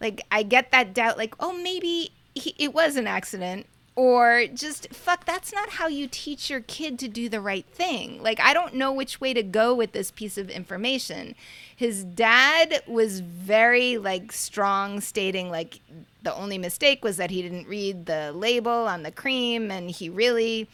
[0.00, 4.92] like, I get that doubt, like, oh, maybe he, it was an accident, or just
[4.92, 8.22] fuck, that's not how you teach your kid to do the right thing.
[8.22, 11.34] Like, I don't know which way to go with this piece of information.
[11.74, 15.80] His dad was very, like, strong, stating, like,
[16.22, 20.08] the only mistake was that he didn't read the label on the cream and he
[20.08, 20.68] really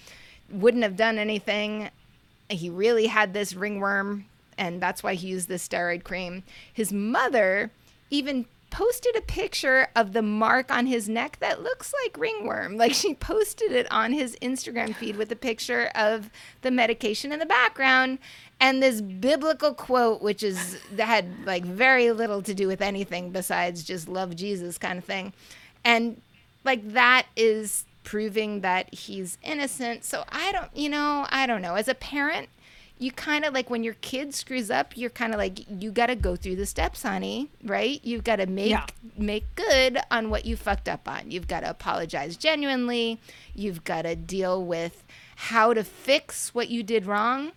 [0.51, 1.91] wouldn't have done anything
[2.53, 4.27] he really had this ringworm,
[4.59, 6.43] and that's why he used this steroid cream.
[6.73, 7.71] His mother
[8.11, 12.77] even posted a picture of the mark on his neck that looks like ringworm.
[12.77, 16.31] Like she posted it on his Instagram feed with a picture of
[16.63, 18.19] the medication in the background
[18.59, 23.31] and this biblical quote which is that had like very little to do with anything
[23.31, 25.33] besides just love Jesus kind of thing.
[25.85, 26.23] And
[26.65, 30.05] like that is proving that he's innocent.
[30.05, 31.75] So I don't, you know, I don't know.
[31.75, 32.49] As a parent,
[33.03, 36.07] you kind of like when your kid screws up, you're kind of like you got
[36.07, 38.01] to go through the steps, honey, right?
[38.03, 38.87] You've got to make yeah.
[39.17, 41.31] make good on what you fucked up on.
[41.31, 43.19] You've got to apologize genuinely.
[43.55, 45.05] You've got to deal with
[45.37, 47.53] how to fix what you did wrong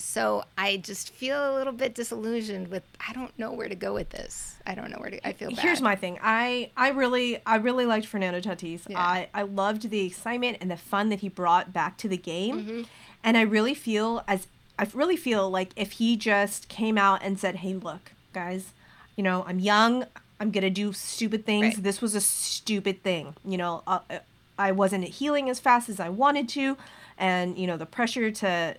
[0.00, 3.94] so I just feel a little bit disillusioned with I don't know where to go
[3.94, 4.56] with this.
[4.66, 5.58] I don't know where to I feel bad.
[5.58, 6.18] Here's my thing.
[6.22, 8.88] I I really I really liked Fernando Tatis.
[8.88, 9.00] Yeah.
[9.00, 12.60] I I loved the excitement and the fun that he brought back to the game.
[12.60, 12.82] Mm-hmm.
[13.22, 14.46] And I really feel as
[14.78, 18.72] I really feel like if he just came out and said, "Hey, look, guys,
[19.16, 20.06] you know, I'm young.
[20.40, 21.74] I'm going to do stupid things.
[21.74, 21.82] Right.
[21.82, 23.34] This was a stupid thing.
[23.44, 24.18] You know, uh, uh,
[24.58, 26.76] I wasn't healing as fast as I wanted to,
[27.16, 28.76] and you know, the pressure to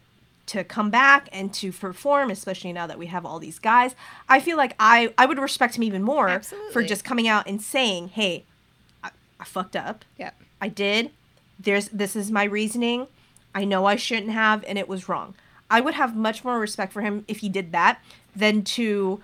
[0.48, 3.94] to come back and to perform, especially now that we have all these guys.
[4.28, 6.74] I feel like I, I would respect him even more Absolutely.
[6.74, 8.46] for just coming out and saying, hey,
[9.04, 10.06] I, I fucked up.
[10.18, 10.42] Yep.
[10.60, 11.12] I did.
[11.60, 13.08] There's this is my reasoning.
[13.60, 15.36] I know I shouldn't have and it was wrong.
[15.70, 18.00] I would have much more respect for him if he did that
[18.34, 19.22] than to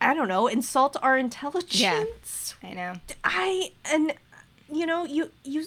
[0.00, 2.54] I don't know, insult our intelligence.
[2.62, 2.94] Yeah, I know.
[3.24, 4.14] I and
[4.72, 5.66] you know, you you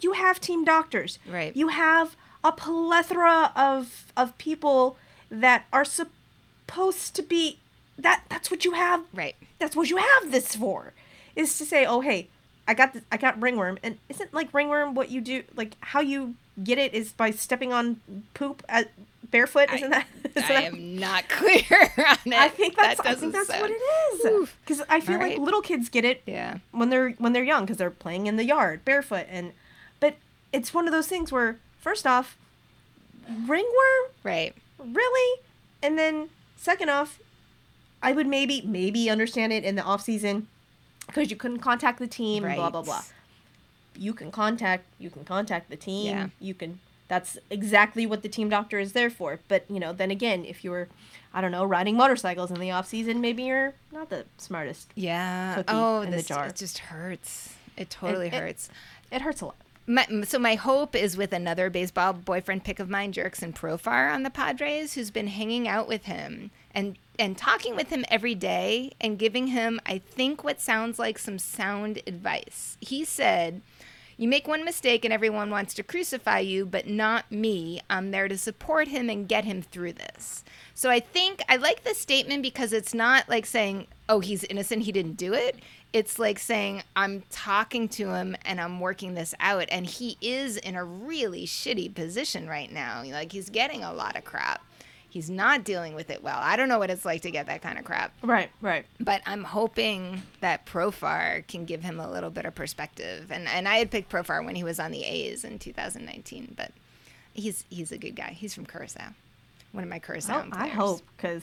[0.00, 1.18] you have team doctors.
[1.28, 1.54] Right.
[1.54, 4.96] You have a plethora of of people
[5.30, 7.58] that are supposed to be
[7.98, 10.92] that that's what you have right that's what you have this for
[11.36, 12.28] is to say oh hey
[12.66, 16.00] i got this, i got ringworm and isn't like ringworm what you do like how
[16.00, 18.00] you get it is by stepping on
[18.34, 18.90] poop at
[19.30, 23.06] barefoot isn't that isn't i that, am not clear on it i think that's that
[23.06, 23.62] i think that's sound...
[23.62, 25.38] what it is because i feel right.
[25.38, 28.36] like little kids get it yeah when they're when they're young because they're playing in
[28.36, 29.52] the yard barefoot and
[30.00, 30.16] but
[30.52, 32.38] it's one of those things where First off,
[33.28, 34.12] ringworm?
[34.22, 34.54] Right.
[34.78, 35.40] Really?
[35.82, 37.18] And then second off,
[38.00, 40.46] I would maybe maybe understand it in the off season
[41.06, 42.56] because you couldn't contact the team, right.
[42.56, 43.02] blah blah blah.
[43.96, 46.06] You can contact you can contact the team.
[46.06, 46.28] Yeah.
[46.40, 49.38] You can That's exactly what the team doctor is there for.
[49.48, 50.88] But, you know, then again, if you're,
[51.34, 54.88] I don't know, riding motorcycles in the off season, maybe you're not the smartest.
[54.94, 55.62] Yeah.
[55.68, 56.46] Oh, in this, the jar.
[56.46, 57.54] it just hurts.
[57.76, 58.70] It totally it- hurts.
[59.10, 59.56] It hurts a lot.
[59.86, 64.22] My, so my hope is with another baseball boyfriend pick of mine, Jurickson Profar on
[64.22, 68.92] the Padres, who's been hanging out with him and and talking with him every day
[69.00, 72.76] and giving him, I think, what sounds like some sound advice.
[72.80, 73.62] He said,
[74.16, 77.80] "You make one mistake and everyone wants to crucify you, but not me.
[77.90, 80.44] I'm there to support him and get him through this."
[80.74, 84.84] So I think I like this statement because it's not like saying, "Oh, he's innocent,
[84.84, 85.58] he didn't do it."
[85.92, 90.56] It's like saying, "I'm talking to him and I'm working this out." And he is
[90.56, 93.02] in a really shitty position right now.
[93.04, 94.62] Like he's getting a lot of crap.
[95.12, 96.38] He's not dealing with it well.
[96.40, 98.86] I don't know what it's like to get that kind of crap, Right, right.
[98.98, 103.30] but I'm hoping that Profar can give him a little bit of perspective.
[103.30, 106.72] And and I had picked Profar when he was on the A's in 2019, but
[107.34, 108.30] he's he's a good guy.
[108.30, 109.08] He's from Curacao,
[109.72, 110.62] one of my Curacao Well, players.
[110.64, 111.42] I hope, because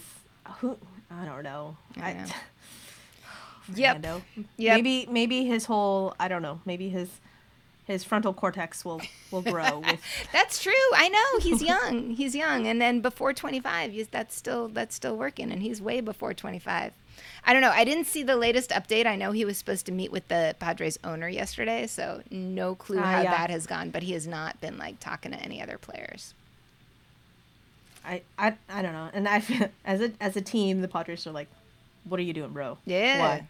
[0.62, 0.75] who,
[1.12, 1.77] I don't know.
[2.01, 2.25] I I-
[3.75, 3.97] Yep.
[3.97, 4.23] Fernando.
[4.58, 4.75] Yep.
[4.77, 6.60] Maybe maybe his whole I don't know.
[6.65, 7.08] Maybe his
[7.89, 9.99] his frontal cortex will will grow with.
[10.32, 10.71] That's true.
[10.95, 12.12] I know he's young.
[12.15, 15.99] he's young, and then before 25, he's, that's still that's still working, and he's way
[15.99, 16.93] before 25.
[17.45, 17.71] I don't know.
[17.71, 19.06] I didn't see the latest update.
[19.06, 22.99] I know he was supposed to meet with the Padres owner yesterday, so no clue
[22.99, 23.32] Ah, how yeah.
[23.32, 23.89] that has gone.
[23.89, 26.34] But he has not been like talking to any other players.
[28.06, 29.10] I, I I don't know.
[29.13, 31.47] And I feel as a as a team, the Padres are like,
[32.06, 32.78] "What are you doing, bro?
[32.86, 33.19] Yeah.
[33.19, 33.47] Why?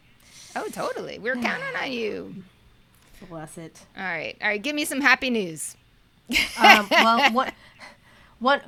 [0.56, 1.20] Oh, totally.
[1.20, 2.36] We're counting on you.
[3.28, 4.38] Bless it." All right.
[4.42, 4.62] All right.
[4.62, 5.76] Give me some happy news.
[6.60, 7.52] Um, well, one
[8.40, 8.62] one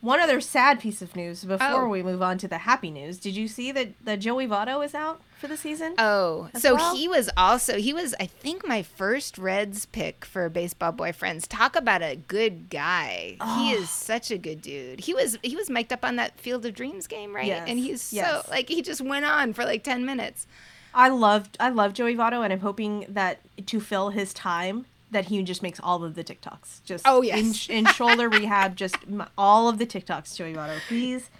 [0.00, 1.88] one other sad piece of news before Oh.
[1.88, 3.18] we move on to the happy news.
[3.18, 5.94] Did you see that that Joey Votto is out for the season?
[5.98, 6.96] Oh, so well?
[6.96, 11.46] he was also he was I think my first Reds pick for baseball boyfriends.
[11.48, 13.36] Talk about a good guy.
[13.58, 15.00] He is such a good dude.
[15.00, 17.46] He was he was mic'd up on that Field of Dreams game, right?
[17.46, 20.46] Yes, And he's so like he just went on for like 10 minutes.
[20.94, 25.26] I loved I love Joey Votto, and I'm hoping that to fill his time, that
[25.26, 26.82] he just makes all of the TikToks.
[26.84, 27.68] Just Oh, yes.
[27.68, 28.96] in, in shoulder rehab, just
[29.38, 30.36] all of the TikToks.
[30.36, 31.30] Joey Votto, please,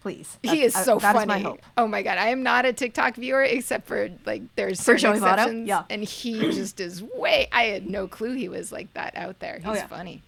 [0.00, 0.38] please.
[0.42, 1.22] he is so that funny.
[1.22, 1.60] is my hope.
[1.76, 5.18] Oh my god, I am not a TikTok viewer except for like there's For Joey
[5.18, 5.66] Votto?
[5.66, 5.84] Yeah.
[5.90, 7.48] and he just is way.
[7.52, 9.60] I had no clue he was like that out there.
[9.64, 9.86] Oh, He's Oh, yeah.
[9.86, 10.22] funny.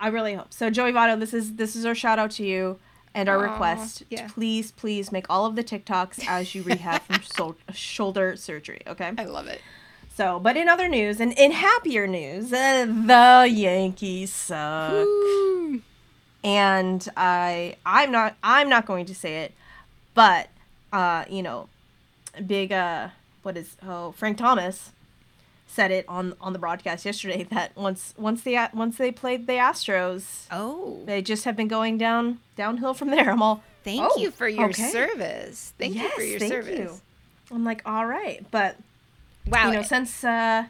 [0.00, 0.68] I really hope so.
[0.70, 2.78] Joey Votto, this is this is our shout out to you
[3.14, 4.02] and our Aw, request.
[4.10, 4.26] yeah.
[4.26, 8.80] To please, please make all of the TikToks as you rehab from sol- shoulder surgery.
[8.86, 9.12] Okay.
[9.18, 9.60] I love it.
[10.14, 15.06] So, but in other news and in happier news, uh, the Yankees suck.
[16.44, 19.52] And I I'm not I'm not going to say it,
[20.14, 20.48] but
[20.92, 21.68] uh, you know,
[22.46, 23.08] big uh
[23.42, 24.90] what is oh Frank Thomas
[25.72, 29.54] said it on on the broadcast yesterday that once once they once they played the
[29.54, 33.30] Astros, Oh, they just have been going down downhill from there.
[33.30, 34.90] I'm all thank Oh, you for your okay.
[34.90, 35.72] service.
[35.78, 36.78] Thank you for your thank service.
[36.78, 37.00] you.
[37.50, 38.76] I'm like all right, but
[39.46, 39.68] Wow.
[39.68, 40.66] you know since uh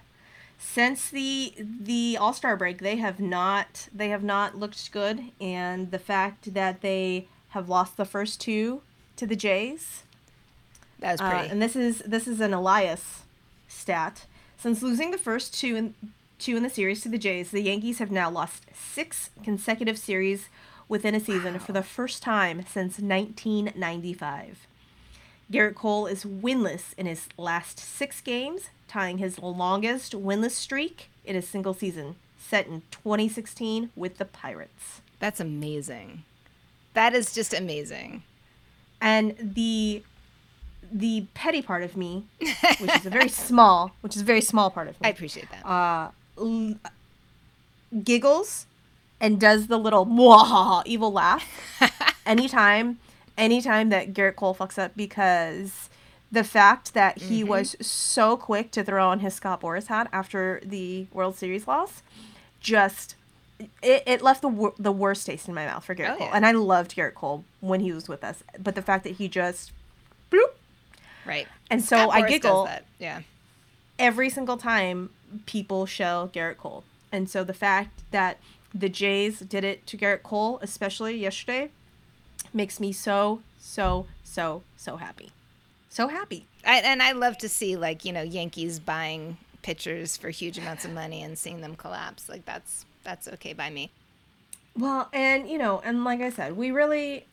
[0.58, 5.98] since the the all-star break they have not they have not looked good and the
[5.98, 8.80] fact that they have lost the first two
[9.16, 10.04] to the jays
[11.00, 11.48] that was uh, pretty.
[11.48, 13.22] and this is this is an elias
[13.68, 14.24] stat
[14.62, 15.94] since losing the first two in
[16.38, 20.48] two in the series to the jays the yankees have now lost six consecutive series
[20.88, 24.66] within a season for the first time since 1995
[25.53, 31.37] Gerrit Cole is winless in his last six games, tying his longest winless streak in
[31.37, 35.03] a single season, set in 2016 with the Pirates.
[35.18, 36.25] That's amazing.
[36.94, 38.22] That is just amazing.
[38.98, 40.03] And the
[40.92, 42.24] the petty part of me,
[42.78, 45.07] which is a very small, which is a very small part of me.
[45.09, 45.66] I appreciate that.
[45.66, 46.74] uh, l-
[48.05, 48.66] giggles
[49.20, 51.46] and does the little mwahaha evil laugh
[52.26, 52.98] anytime
[53.37, 55.88] anytime that Gerrit Cole fucks up because
[56.31, 60.61] the fact that he was so quick to throw on his Scott Boras hat after
[60.64, 62.03] the World Series loss
[62.61, 63.14] just
[63.82, 66.26] it, it left the wor- the worst taste in my mouth for Gerrit Oh, Cole
[66.28, 66.32] yeah.
[66.36, 69.28] and I loved Gerrit Cole when he was with us but the fact that he
[69.28, 69.70] just
[70.30, 70.53] bloop
[71.25, 71.47] right.
[71.70, 72.85] and so I giggle that.
[72.99, 73.23] Yeah.
[73.99, 75.11] every single time
[75.47, 76.85] people show Gerrit Cole.
[77.11, 78.39] And so the fact that
[78.75, 81.70] the Jays did it to Gerrit Cole, especially yesterday,
[82.55, 85.31] makes me so, so, so, so happy.
[85.91, 86.47] So happy.
[86.64, 90.85] I, and I love to see like you know Yankees buying pitchers for huge amounts
[90.85, 92.29] of money and seeing them collapse.
[92.29, 93.91] Like that's that's okay by me.
[94.79, 97.27] Well, and you know, and like I said, we really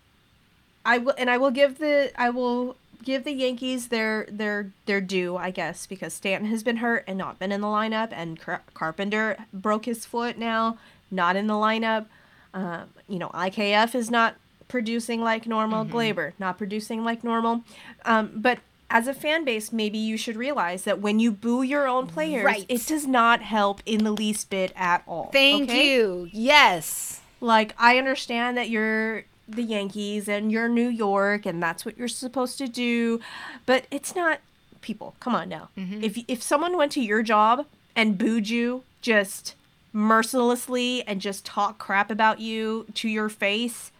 [0.83, 5.01] I will and I will give the I will give the Yankees their their their
[5.01, 8.39] due, I guess, because Stanton has been hurt and not been in the lineup and
[8.39, 10.77] Car- Carpenter broke his foot now,
[11.11, 12.05] not in the lineup.
[12.53, 14.35] Um, you know, IKF is not
[14.67, 15.85] producing like normal.
[15.85, 15.95] Mm-hmm.
[15.95, 17.63] Gleyber not producing like normal.
[18.05, 18.59] Um, but
[18.91, 22.43] as a fan base, maybe you should realize that when you boo your own players,
[22.43, 22.65] Right.
[22.67, 25.29] it does not help in the least bit at all.
[25.31, 25.91] Thank okay?
[25.93, 26.27] you.
[26.31, 27.21] Yes.
[27.39, 29.25] Like, I understand that you're
[29.55, 33.19] the Yankees and you're New York and that's what you're supposed to do,
[33.65, 34.39] but it's not
[34.81, 35.15] people.
[35.19, 35.69] Come on now.
[35.77, 36.03] Mm-hmm.
[36.03, 39.55] If if someone went to your job and booed you just
[39.91, 43.91] mercilessly and just talk crap about you to your face,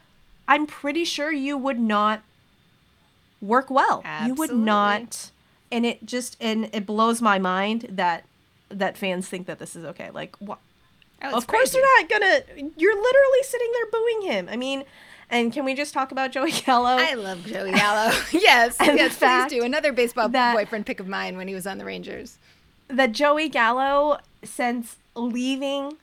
[0.48, 2.22] I'm pretty sure you would not
[3.42, 4.04] work well.
[4.26, 5.32] You would not
[5.72, 8.26] and it just and it blows my mind that
[8.70, 10.10] that fans think that this is okay.
[10.12, 10.60] Like what
[11.22, 11.80] Oh, of course crazy.
[11.80, 12.72] they're not gonna.
[12.78, 14.50] You're literally sitting there booing him.
[14.50, 14.84] I mean,
[15.30, 16.98] and can we just talk about Joey Gallo?
[17.00, 18.12] I love Joey Gallo.
[18.32, 19.64] yes, And yes, please do.
[19.64, 22.38] Another baseball boyfriend pick of mine when he was on the Rangers.
[22.88, 25.98] that Joey Gallo, since leaving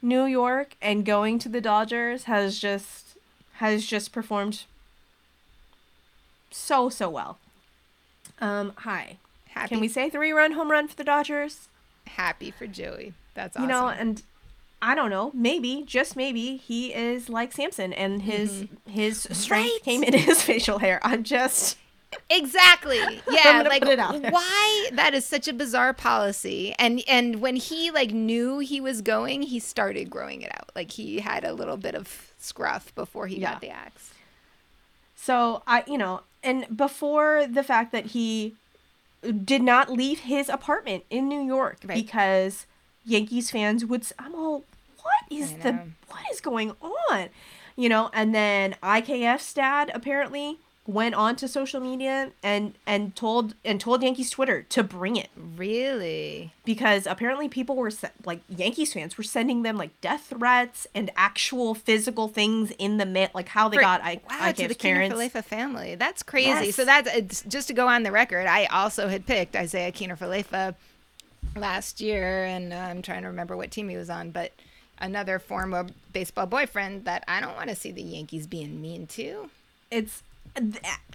[0.00, 3.16] New York and going to the Dodgers, has just
[3.54, 4.64] has just performed
[6.50, 7.38] so so well.
[8.40, 9.18] Um, hi.
[9.50, 11.68] Happy, Can we say three run home run for the Dodgers?
[12.06, 13.14] happy for Joey?
[13.34, 13.68] That's awesome.
[13.68, 14.22] You know, and
[14.82, 19.52] I don't know, maybe, just maybe, he is like Samson and his his strength Mm-hmm.
[19.52, 19.78] Right.
[19.84, 21.00] came in his facial hair.
[21.02, 21.78] I'm just
[22.28, 22.98] Exactly.
[23.30, 24.30] Yeah, like put it out there.
[24.30, 26.74] why that is such a bizarre policy.
[26.78, 30.70] And and when he like knew he was going, he started growing it out.
[30.76, 33.52] Like he had a little bit of scruff before he Yeah.
[33.52, 34.12] got the axe.
[35.16, 38.56] So I, you know, and before the fact that he
[39.44, 42.04] did not leave his apartment in New York Right.
[42.04, 42.66] because
[43.04, 44.64] Yankees fans would, I'm all,
[45.02, 45.72] what is the,
[46.08, 46.72] what is going
[47.10, 47.28] on?
[47.76, 53.54] You know, and then IKF's dad apparently went on to social media and and told
[53.64, 56.52] and told Yankees Twitter to bring it Really?
[56.64, 61.08] because apparently people were se- like Yankees fans were sending them like death threats and
[61.16, 64.74] actual physical things in the mail, like how they For- got I- wow, to the
[64.74, 65.14] IKF's parents.
[65.16, 65.94] Kiner-Falefa family.
[65.94, 66.48] That's crazy.
[66.66, 66.74] Yes.
[66.74, 68.46] So that's it's, just to go on the record.
[68.46, 70.74] I also had picked Isiah Kiner-Falefa
[71.56, 74.52] last year, and uh, I'm trying to remember what team he was on, but
[74.98, 79.50] another former baseball boyfriend that I don't want to see the Yankees being mean to.
[79.90, 80.22] it's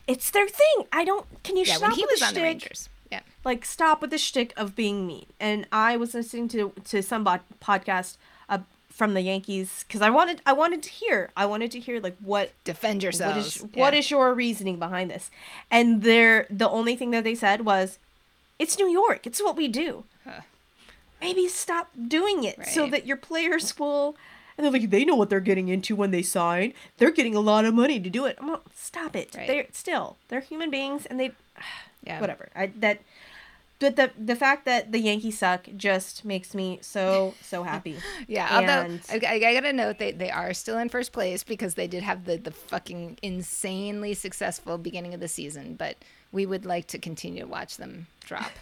[0.08, 0.86] it's their thing.
[0.92, 1.26] I don't.
[1.44, 2.44] Can you Yeah, stop he with was the on the shtick?
[2.44, 2.90] Rangers.
[3.12, 3.22] Yeah.
[3.46, 5.26] Like stop with the shtick of being mean.
[5.40, 8.18] And I was listening to to some bod- podcast
[8.50, 8.60] uh,
[8.90, 12.18] from the Yankees because I wanted I wanted to hear I wanted to hear like
[12.20, 13.58] what Defend what yourselves.
[13.58, 14.00] is what Yeah.
[14.00, 15.30] is your reasoning behind this?
[15.70, 18.00] And their the only thing that they said was,
[18.60, 19.26] "It's New York.
[19.28, 20.42] It's what we do." Huh.
[21.22, 24.16] Maybe stop doing it so that your players will.
[24.58, 26.74] And they're like, they know what they're getting into when they sign.
[26.98, 28.38] They're getting a lot of money to do it.
[28.40, 29.34] I'm like, stop it.
[29.36, 29.48] Right.
[29.48, 31.32] They're still they're human beings, and they
[32.04, 32.20] Yeah.
[32.22, 32.50] whatever.
[32.56, 33.02] I that.
[33.80, 37.98] But the the fact that the Yankees suck just makes me so so happy.
[38.28, 41.88] Yeah, although I, I gotta note they, they are still in first place because they
[41.88, 45.98] did have the, the fucking insanely successful beginning of the season, but
[46.32, 48.52] we would like to continue to watch them drop.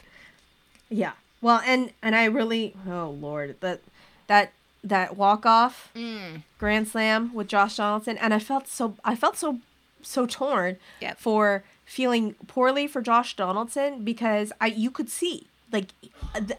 [0.90, 1.14] Yeah.
[1.42, 3.82] Well, and and I really oh lord that
[4.28, 4.52] that
[4.84, 6.44] that walk off Mm.
[6.60, 9.60] grand slam with Josh Donaldson, and I felt so I felt so
[10.04, 11.18] so torn Yep.
[11.20, 15.88] for feeling poorly for Josh Donaldson because I you could see like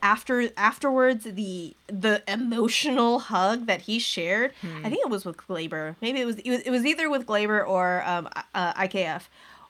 [0.03, 4.53] after afterwards the the emotional hug that he shared.
[4.83, 5.95] I think it was with Gleyber.
[6.03, 9.23] Maybe it was it was, it was either with Gleyber or um uh, IKF.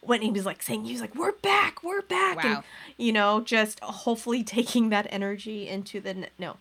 [0.07, 2.63] When he was like saying, he was like, "We're back, we're back," and
[2.97, 6.57] you know, just hopefully taking that energy into the n- no.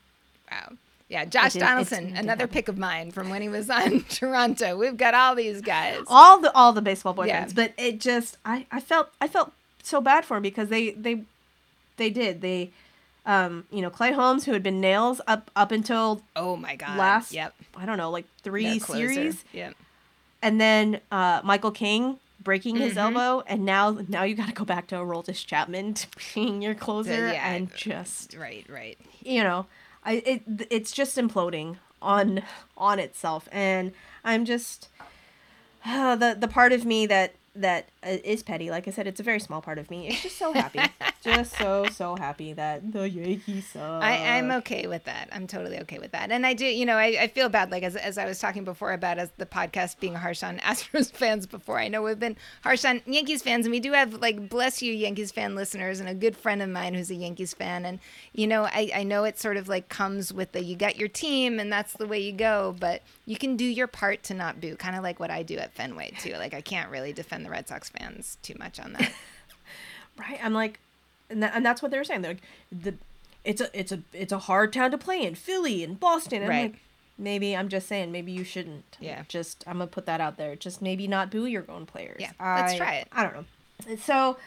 [0.52, 0.74] Wow.
[1.08, 4.76] Yeah, Josh Donaldson, another pick of mine from when he was on Toronto.
[4.76, 6.02] We've got all these guys.
[6.08, 7.48] all the all the baseball boyfriends Yeah.
[7.54, 9.52] but it just i i felt i felt
[9.84, 11.22] so bad for him because they they
[11.98, 12.72] they did they
[13.28, 16.98] um you know clay holmes who had been nails up up until Oh my god.
[16.98, 17.54] last Yep.
[17.78, 19.76] i don't know like three series Yep.
[20.42, 22.98] and then uh michael king breaking his Mhm.
[23.18, 26.76] elbow and now now you got to go back to Aroldis chapman to being your
[26.76, 27.52] closer yeah.
[27.52, 28.98] and just Right, right.
[29.22, 29.66] you know
[30.06, 32.42] i it it's just imploding on
[32.78, 33.92] on itself and
[34.24, 34.88] i'm just
[35.86, 39.24] uh, the the part of me that that uh, petty like i said it's a
[39.24, 40.80] very small part of me it's just so happy
[41.24, 44.04] just so so happy that the yankees suck.
[44.04, 45.30] I, I'm okay with that.
[45.32, 46.32] I'm totally okay with that.
[46.32, 48.64] And I do, you know, I, I feel bad, like as, as I was talking
[48.64, 51.80] before about as the podcast being harsh on Astros fans before.
[51.80, 54.94] I know we've been harsh on Yankees fans, and we do have like bless you
[54.94, 57.86] Yankees fan listeners, and a good friend of mine who's a Yankees fan.
[57.86, 58.00] And
[58.34, 61.10] you know, I, I know it sort of like comes with the you got your
[61.10, 62.76] team, and that's the way you go.
[62.80, 65.58] But you can do your part to not boo, kind of like what I do
[65.58, 66.34] at Fenway too.
[66.34, 69.12] Like I can't really defend the Red Sox fans too much on that.
[70.18, 70.80] right i'm like
[71.30, 72.94] and, that, and that's what they were saying they're like the
[73.44, 76.46] it's a it's a it's a hard town to play in philly and boston and
[76.46, 76.72] I'm Right.
[76.72, 76.82] like
[77.18, 78.98] maybe I'm just saying maybe you shouldn't.
[79.00, 79.24] Yeah.
[79.28, 80.56] Just I'm gonna put that out there.
[80.56, 82.18] Just maybe not boo your own players.
[82.20, 83.08] Yeah, let's try it.
[83.12, 83.96] I don't know.
[83.98, 84.38] So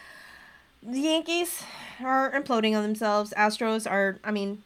[0.82, 1.62] the Yankees
[2.02, 3.32] are imploding on themselves.
[3.36, 4.18] Astros are.
[4.22, 4.62] I mean,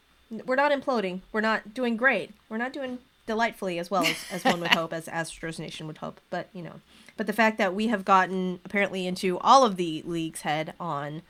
[0.46, 1.20] we're not imploding.
[1.32, 2.32] We're not doing great.
[2.48, 5.98] We're not doing delightfully as well as, as one would hope, as Astros Nation would
[5.98, 6.20] hope.
[6.30, 6.80] But you know,
[7.16, 11.22] but the fact that we have gotten apparently into all of the league's head on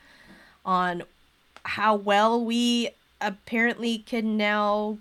[0.65, 1.03] on
[1.63, 2.89] how well we
[3.21, 4.97] apparently can now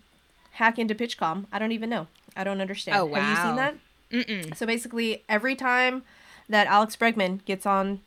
[0.52, 1.46] hack into PitchCom.
[1.52, 2.06] I don't even know.
[2.36, 2.98] I don't understand.
[2.98, 3.20] Oh, wow!
[3.20, 3.74] Have you seen that?
[4.12, 4.56] Mm-mm.
[4.56, 6.02] So basically, every time
[6.48, 8.00] that Alex Bregman gets on,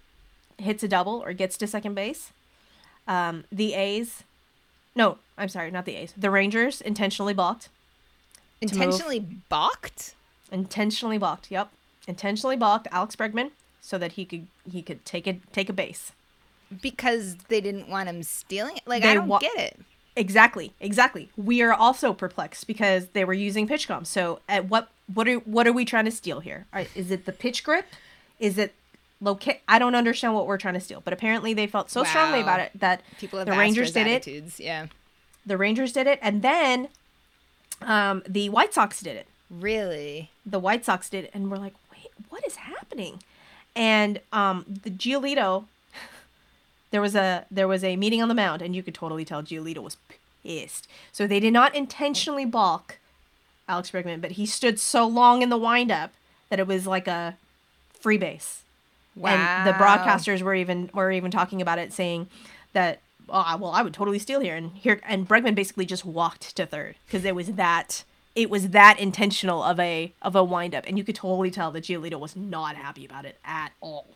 [0.58, 2.32] hits a double or gets to second base,
[3.08, 4.24] um, the A's,
[4.96, 7.70] no, I'm sorry, not the A's, the Rangers intentionally balked.
[8.74, 8.84] Move.
[8.84, 10.16] Intentionally balked?
[10.52, 11.52] Intentionally balked.
[11.52, 11.70] Yep,
[12.08, 13.52] intentionally balked Alex Bregman
[13.82, 16.12] so that he could he could take it take a base.
[16.82, 18.84] Because they didn't want him stealing it?
[18.88, 19.80] Like, They I don't wa- get it.
[20.16, 21.30] Exactly, exactly.
[21.36, 24.08] We are also perplexed because they were using pitch PitchCom.
[24.08, 26.66] So, at what what are what are we trying to steal here?
[26.72, 27.86] Are, is it the pitch grip?
[28.40, 28.74] Is it
[29.22, 29.60] locate?
[29.68, 31.02] I don't understand what we're trying to steal.
[31.02, 34.60] But apparently, they felt so strongly about it that People have the Rangers did it.
[34.60, 34.88] Yeah.
[35.46, 36.88] The Rangers did it, and then
[37.82, 39.28] um, the White Sox did it.
[39.50, 40.32] Really?
[40.46, 43.20] The White Sox did it, and we're like, wait, what is happening?
[43.76, 45.66] And um, the Giolito,
[46.92, 49.44] there was a there was a meeting on the mound, and you could totally tell
[49.44, 49.98] Giolito was
[50.44, 50.88] pissed.
[51.12, 52.98] So they did not intentionally balk
[53.68, 56.12] Alex Bregman, but he stood so long in the windup
[56.50, 57.38] that it was like a
[58.00, 58.62] free base.
[59.16, 59.32] Wow.
[59.32, 62.28] And the broadcasters were even were even talking about it, saying
[62.74, 63.00] that
[63.30, 66.66] oh, well, I would totally steal here, and here and Bregman basically just walked to
[66.66, 68.04] third because it was that
[68.36, 71.86] it was that intentional of a of a windup, and you could totally tell that
[71.86, 74.08] Giolito was not happy about it at all.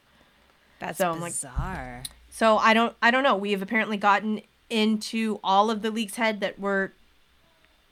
[0.80, 2.04] That's so I'm like- bizarre.
[2.32, 3.36] So I don't I don't know.
[3.36, 6.92] We have apparently gotten into all of the league's head that we're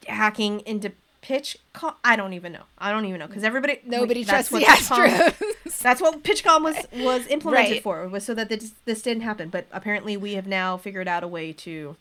[0.07, 0.91] hacking into
[1.21, 1.57] pitch.
[1.73, 2.63] Co- I don't even know.
[2.77, 5.79] I don't even know because everybody Nobody that's trusts the Astros.
[5.81, 7.83] That's what PitchCom was was implemented Right.
[7.83, 9.49] for was so that this this didn't happen.
[9.49, 11.95] But apparently we have now figured out a way to.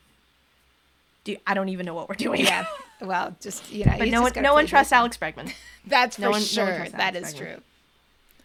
[1.25, 2.41] Do I don't even know what we're doing.
[2.45, 2.67] yeah.
[2.99, 3.95] Well, just, you know.
[3.99, 4.91] but no one no one trusts.
[4.91, 5.53] Alex Bregman.
[5.87, 6.65] That's for no no one sure.
[6.65, 7.39] trusts that Alex is Bregman.
[7.39, 7.57] true.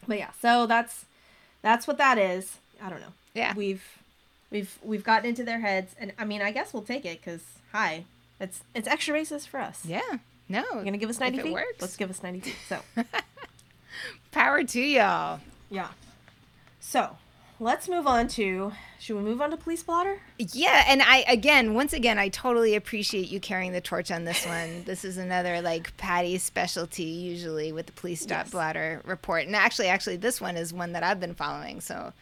[0.10, 1.06] But yeah, so that's
[1.62, 2.58] that's what that is.
[2.84, 3.14] I don't know.
[3.34, 3.54] Yeah.
[3.56, 3.82] We've
[4.50, 7.42] we've we've gotten into their heads, and I mean, I guess we'll take it because
[7.72, 8.04] hi,
[8.42, 9.86] it's it's extra racist for us.
[9.86, 10.02] Yeah.
[10.52, 10.64] No.
[10.74, 11.54] You're gonna give us ninety If it feet.
[11.54, 11.82] works.
[11.82, 12.56] Let's give us ninety feet.
[12.68, 12.80] So
[14.32, 15.40] Power to y'all.
[15.70, 15.90] yeah.
[16.80, 17.18] So
[17.60, 18.72] let's move on to.
[19.00, 20.20] Should we move on to police blotter?
[20.38, 24.46] Yeah, and I again, once again, I totally appreciate you carrying the torch on this
[24.46, 24.84] one.
[24.86, 28.52] this is another like Patty's specialty, usually with the police dot Yes.
[28.52, 29.46] blotter report.
[29.48, 32.14] And actually, actually, this one is one that I've been following, so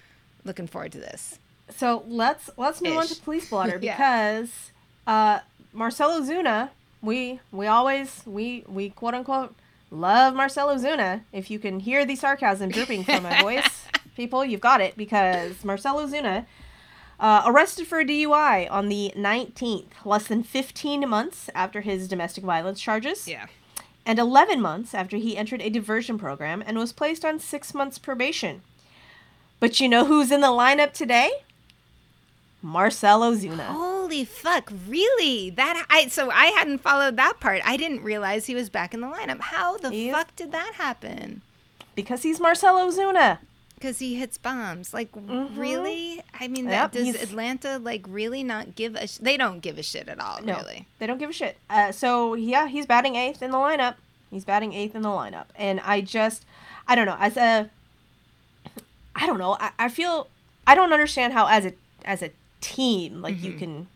[0.45, 1.38] looking forward to this.
[1.75, 3.95] So let's let's move on to police blotter Yeah.
[3.95, 4.71] because
[5.05, 5.39] uh,
[5.73, 6.69] Marcell Ozuna,
[7.02, 9.56] we we always we we quote unquote
[9.91, 11.22] love Marcell Ozuna.
[11.34, 13.86] If you can hear the sarcasm dripping from my voice,
[14.16, 16.45] people, you've got it because Marcell Ozuna.
[17.22, 22.45] Uh, arrested for a DUI on the 19th, less than 15 months after his domestic
[22.45, 23.47] violence charges, Yeah.
[24.06, 27.97] and 11 months after he entered a diversion program and was placed on six months
[28.00, 28.62] probation.
[29.60, 31.30] But you know who's in the lineup today?
[32.62, 33.66] Marcell Ozuna.
[33.68, 34.72] Holy fuck!
[34.88, 35.49] Really?
[35.51, 37.62] That I so I hadn't followed that part.
[37.66, 39.39] I didn't realize he was back in the lineup.
[39.39, 41.41] How the He fuck did that happen?
[41.95, 43.39] Because he's Marcell Ozuna.
[43.76, 44.93] Because he hits bombs.
[44.93, 46.22] Like really?
[46.38, 46.70] I mean, Mm-hmm.
[46.72, 49.07] Yep, does Atlanta like really not give a?
[49.07, 50.41] Sh- they don't give a shit at all.
[50.41, 50.86] No, Really.
[50.99, 51.57] they don't give a shit.
[51.70, 53.95] Uh, so yeah, he's batting eighth in the lineup.
[54.32, 56.45] He's batting eighth in the lineup, and I just,
[56.88, 57.16] I don't know.
[57.20, 57.70] As a,
[59.16, 59.55] I don't know.
[59.60, 60.28] I, I feel
[60.68, 61.74] I don't understand how as a
[62.05, 62.32] as a
[62.62, 63.60] team like you mm-hmm.
[63.60, 63.88] can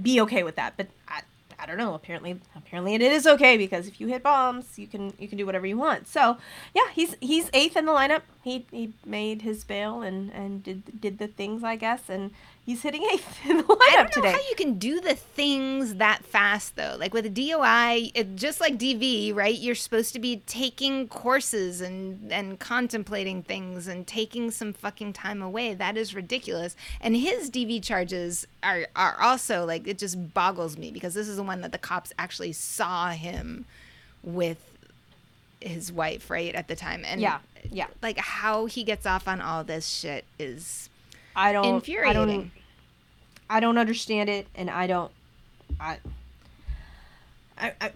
[0.00, 1.22] be okay with that, but I,
[1.58, 1.94] I don't know.
[1.94, 5.46] Apparently, apparently it is okay because if you hit bombs, you can you can do
[5.46, 6.08] whatever you want.
[6.08, 6.36] So
[6.74, 8.22] yeah, he's he's eighth in the lineup.
[8.42, 12.32] He he made his bail and and did did the things I guess, and
[12.64, 14.32] he's hitting eighth in the lineup I don't know today.
[14.32, 16.96] how you can do the things that fast though.
[16.98, 19.56] Like with a DUI, it, just like DV, right?
[19.56, 25.42] You're supposed to be taking courses and and contemplating things and taking some fucking time
[25.42, 25.74] away.
[25.74, 26.76] That is ridiculous.
[27.00, 31.36] And his DV charges are are also like it just boggles me because this is
[31.36, 33.64] the one that the cops actually saw him
[34.22, 34.58] with
[35.60, 37.04] his wife, right, at the time.
[37.06, 37.38] And Yeah,
[37.70, 37.86] yeah.
[38.02, 40.88] Like how he gets off on all this shit is
[41.36, 41.76] I don't.
[41.76, 42.10] infuriating.
[42.20, 42.50] I don't.
[43.50, 45.12] I don't understand it, and I don't.
[45.80, 45.98] I.
[47.58, 47.90] I, I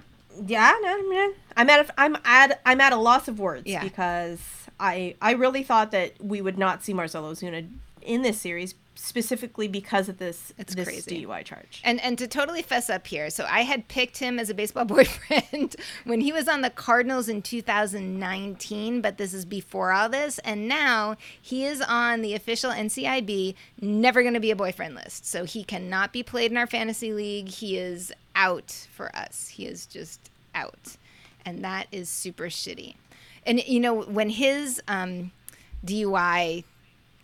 [0.46, 1.32] yeah, no, man.
[1.56, 1.88] I'm at.
[1.88, 2.60] A, I'm at.
[2.64, 3.82] I'm at a loss of words Yeah.
[3.82, 4.40] because
[4.78, 5.14] I.
[5.20, 7.68] I really thought that we would not see Marcell Ozuna
[8.02, 11.24] in this series specifically because of this It's this crazy.
[11.24, 11.80] DUI charge.
[11.84, 14.84] And and to totally fess up here, so I had picked him as a baseball
[14.96, 20.38] boyfriend when he was on the Cardinals in 2019, but this is before all this,
[20.40, 25.24] and now he is on the official NCIB never going to be a boyfriend list.
[25.26, 27.48] So he cannot be played in our fantasy league.
[27.48, 29.48] He is out for us.
[29.48, 30.96] He is just out.
[31.46, 32.96] And that is super shitty.
[33.46, 35.30] And you know, when his um
[35.86, 36.64] DUI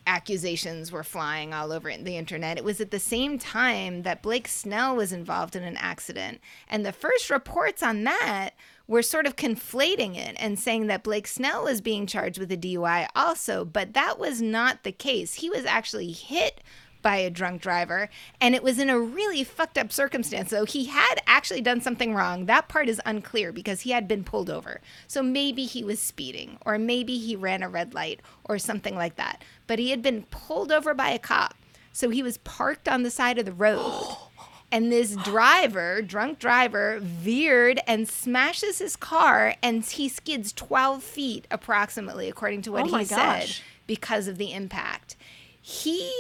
[0.06, 2.58] accusations were flying all over the internet.
[2.58, 6.40] It was at the same time that Blake Snell was involved in an accident.
[6.68, 8.50] And the first reports on that
[8.86, 12.56] were sort of conflating it and saying that Blake Snell was being charged with a
[12.56, 15.34] DUI also, but that was not the case.
[15.34, 16.60] He was actually hit
[17.04, 18.08] by a drunk driver
[18.40, 20.50] and it was in a really fucked up circumstance.
[20.50, 22.46] So he had actually done something wrong.
[22.46, 24.80] That part is unclear because he had been pulled over.
[25.06, 29.16] So maybe he was speeding or maybe he ran a red light or something like
[29.16, 29.44] that.
[29.66, 31.54] But he had been pulled over by a cop.
[31.92, 34.16] So he was parked on the side of the road
[34.72, 41.46] and this driver, drunk driver, veered and smashes his car, and he skids 12 feet
[41.50, 43.54] approximately, according to what Oh he my said,
[43.86, 45.16] because of the impact.
[45.60, 46.10] He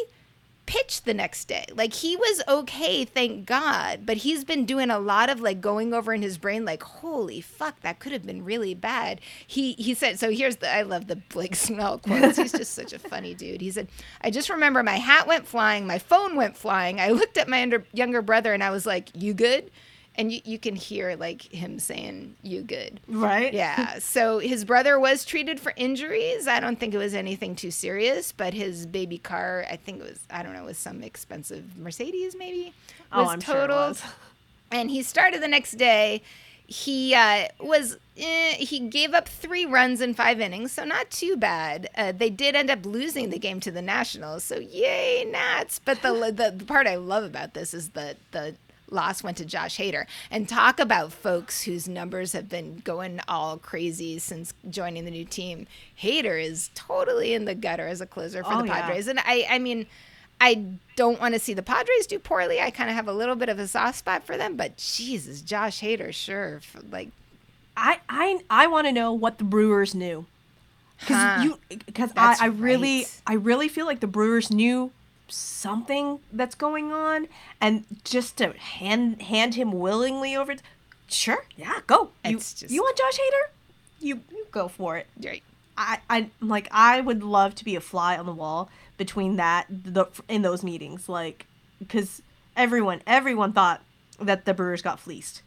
[0.66, 1.66] pitched the next day.
[1.74, 5.92] Like he was okay, thank God, but he's been doing a lot of like going
[5.92, 9.20] over in his brain like holy fuck, that could have been really bad.
[9.46, 12.36] He he said so here's the I love the Blake Snell quotes.
[12.36, 13.60] He's just such a funny dude.
[13.60, 13.88] He said,
[14.20, 17.00] "I just remember my hat went flying, my phone went flying.
[17.00, 19.70] I looked at my under, younger brother and I was like, "You good?"
[20.16, 23.52] And you, you can hear like him saying, "You good?" Right?
[23.52, 23.98] Yeah.
[23.98, 26.46] So his brother was treated for injuries.
[26.46, 30.04] I don't think it was anything too serious, but his baby car, I think it
[30.08, 32.72] was, I don't know, it was some expensive Mercedes maybe,
[33.12, 33.88] was Oh, I'm sure it totaled.
[33.90, 34.02] was.
[34.70, 36.22] And he started the next day.
[36.66, 41.36] He uh, was eh, he gave up three runs in five innings, so not too
[41.36, 41.90] bad.
[41.96, 45.78] Uh, they did end up losing the game to the Nationals, so yay Nats!
[45.84, 48.54] But the, the the part I love about this is the the
[48.94, 50.06] loss went to Josh Hader.
[50.30, 55.24] And talk about folks whose numbers have been going all crazy since joining the new
[55.24, 55.66] team.
[56.00, 58.80] Hader is totally in the gutter as a closer for Oh, the yeah.
[58.82, 59.86] Padres, and I I mean.
[60.40, 60.64] I
[60.96, 62.60] don't want to see the Padres do poorly.
[62.60, 65.40] I kind of have a little bit of a soft spot for them, but Jesus,
[65.40, 67.10] Josh Hader, sure, like
[67.76, 70.26] I I I want to know what the Brewers knew.
[70.98, 71.42] Because Huh.
[71.44, 73.20] you, because I, I really, right.
[73.28, 74.90] I really feel like the Brewers knew
[75.28, 77.28] something that's going on,
[77.60, 80.62] and just to hand hand him willingly over, to,
[81.08, 82.10] sure, yeah, go.
[82.24, 83.50] You, just- you want Josh Hader?
[84.00, 85.06] You you go for it.
[85.24, 85.42] right.
[85.76, 89.66] I, I like I would love to be a fly on the wall between that
[89.68, 91.46] the in those meetings like
[91.80, 92.22] because
[92.56, 93.82] everyone everyone thought
[94.20, 95.42] that the Brewers got fleeced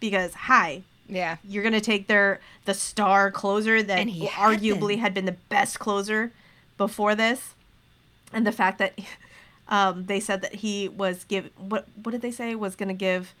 [0.00, 4.98] because hi Yeah, you're gonna take their the star closer that he arguably hadn't.
[4.98, 6.32] had been the best closer
[6.76, 7.54] before this,
[8.32, 8.98] and the fact that
[9.68, 13.34] um, they said that he was give what what did they say was gonna give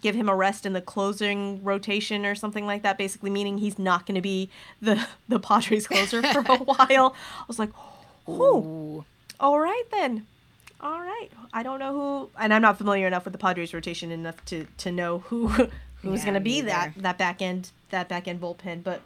[0.00, 3.78] give him a rest in the closing rotation or something like that, basically meaning he's
[3.78, 4.50] not gonna be
[4.80, 7.14] the the Padres closer for a while.
[7.40, 7.70] I was like,
[8.26, 9.04] oh,
[9.40, 10.26] all right then.
[10.80, 11.28] All right.
[11.52, 14.66] I don't know who, and I'm not familiar enough with the Padres rotation enough to
[14.78, 15.48] to know who
[16.02, 18.82] who's Yeah, going to be that that back end that back end bullpen.
[18.82, 19.02] But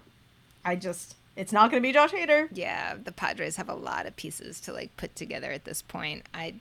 [0.65, 2.49] I just, it's not going to be Josh Hader.
[2.53, 6.24] Yeah, the Padres have a lot of pieces to like put together at this point.
[6.32, 6.55] I,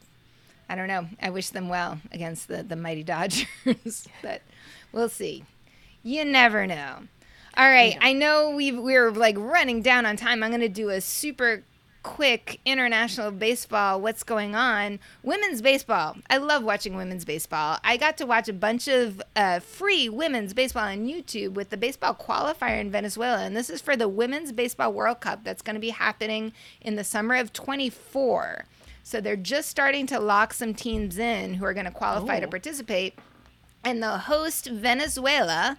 [0.69, 1.07] I don't know.
[1.21, 4.41] I wish them well against the the mighty Dodgers, but
[4.91, 5.45] we'll see.
[6.03, 7.07] You never know.
[7.57, 10.43] All right, I know we we're like running down on time.
[10.43, 11.63] I'm going to do a super
[12.06, 14.99] quick international baseball what's going on?
[15.24, 16.16] Women's baseball.
[16.30, 17.80] I love watching women's baseball.
[17.84, 21.78] I got to watch a bunch of uh, free women's baseball on youtube with the
[21.78, 25.74] baseball qualifier in venezuela and this is for the women's baseball world cup that's going
[25.74, 28.66] to be happening in the summer of 24
[29.01, 32.45] so they're just starting to lock some teams in who are going to qualify to
[32.45, 32.49] Oh.
[32.49, 33.16] participate.
[33.84, 35.78] And the host venezuela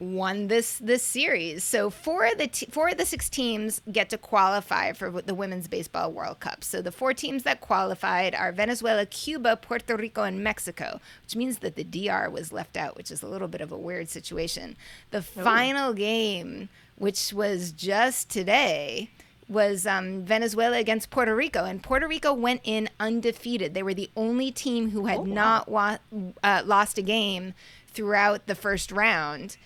[0.00, 1.64] won this this series.
[1.64, 5.34] So four of the t- four of the six teams get to qualify for the
[5.34, 6.62] Women's Baseball World Cup.
[6.62, 11.58] So the four teams that qualified are Venezuela, Cuba, Puerto Rico, and Mexico, which means
[11.58, 14.76] that the DR was left out, which is a little bit of a weird situation.
[15.10, 19.10] The final game, which was just today,
[19.48, 23.72] was um, Venezuela against Puerto Rico, and Puerto Rico went in undefeated.
[23.74, 25.34] They were the only team who had Oh, wow.
[25.34, 25.98] not wa-
[26.44, 27.54] uh, lost a game
[27.88, 29.56] throughout the first round,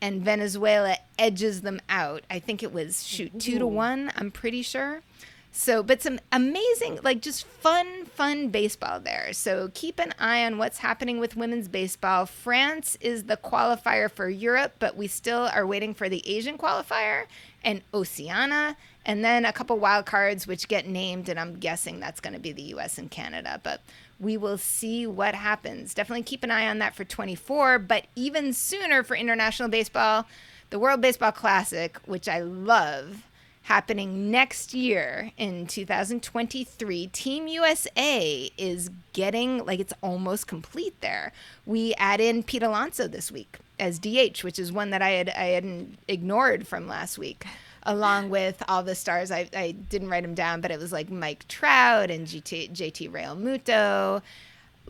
[0.00, 2.22] and Venezuela edges them out.
[2.30, 4.12] I think it was shoot two to one.
[4.16, 5.02] I'm pretty sure.
[5.50, 9.32] So, but some amazing, like just fun, fun baseball there.
[9.32, 12.26] So keep an eye on what's happening with women's baseball.
[12.26, 17.24] France is the qualifier for Europe, but we still are waiting for the Asian qualifier
[17.64, 22.20] and Oceania, and then a couple wild cards which get named, and I'm guessing that's
[22.20, 22.98] going to be the U.S.
[22.98, 23.60] and Canada.
[23.62, 23.80] But
[24.20, 25.94] we will see what happens.
[25.94, 30.26] Definitely keep an eye on that for 24, but even sooner for international baseball,
[30.70, 33.24] the World Baseball Classic, which I love
[33.68, 37.06] happening next year in 2023.
[37.08, 41.32] Team USA is getting like it's almost complete there.
[41.66, 45.28] We add in Pete Alonso this week as DH, which is one that I had
[45.28, 47.44] I hadn't ignored from last week.
[47.88, 51.10] Along with all the stars, I, I didn't write them down, but it was like
[51.10, 54.20] Mike Trout and GT, JT Realmuto,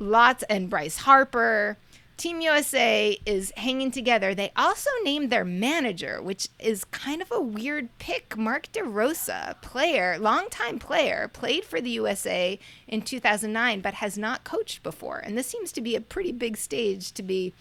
[0.01, 1.76] lots, and Bryce Harper.
[2.16, 4.34] Team USA is hanging together.
[4.34, 8.36] They also named their manager, which is kind of a weird pick.
[8.36, 14.82] Mark DeRosa, player, longtime player, played for the USA in 2009, but has not coached
[14.82, 15.18] before.
[15.18, 17.55] And this seems to be a pretty big stage to be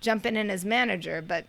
[0.00, 1.20] jumping in as manager.
[1.20, 1.46] But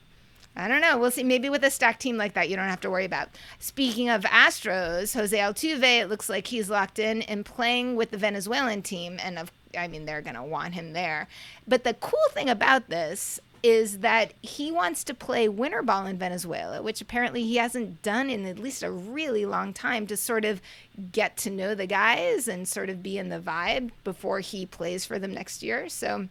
[0.56, 0.97] I don't know.
[0.97, 1.24] We'll see.
[1.24, 3.30] Maybe with a stacked team like that, you don't have to worry about.
[3.60, 8.18] Speaking of Astros, Jose Altuve, it looks like he's locked in and playing with the
[8.18, 9.20] Venezuelan team.
[9.22, 11.28] And of I mean, they're going to want him there.
[11.68, 16.20] But the cool thing about this is that he wants to play winter ball in
[16.20, 20.45] Venezuela, which apparently he hasn't done in at least a really long time to sort
[20.45, 20.62] of
[21.12, 25.03] get to know the guys and sort of be in the vibe before he plays
[25.03, 25.89] for them next year.
[25.89, 26.28] So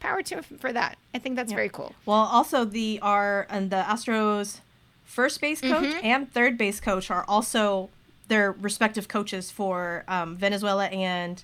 [0.00, 0.98] power to him for that.
[1.14, 1.56] I think that's yeah.
[1.56, 1.94] very cool.
[2.04, 4.60] Well, also the our and the Astros
[5.04, 6.04] first base coach mm-hmm.
[6.04, 7.90] and third base coach are also
[8.28, 11.42] their respective coaches for um, Venezuela and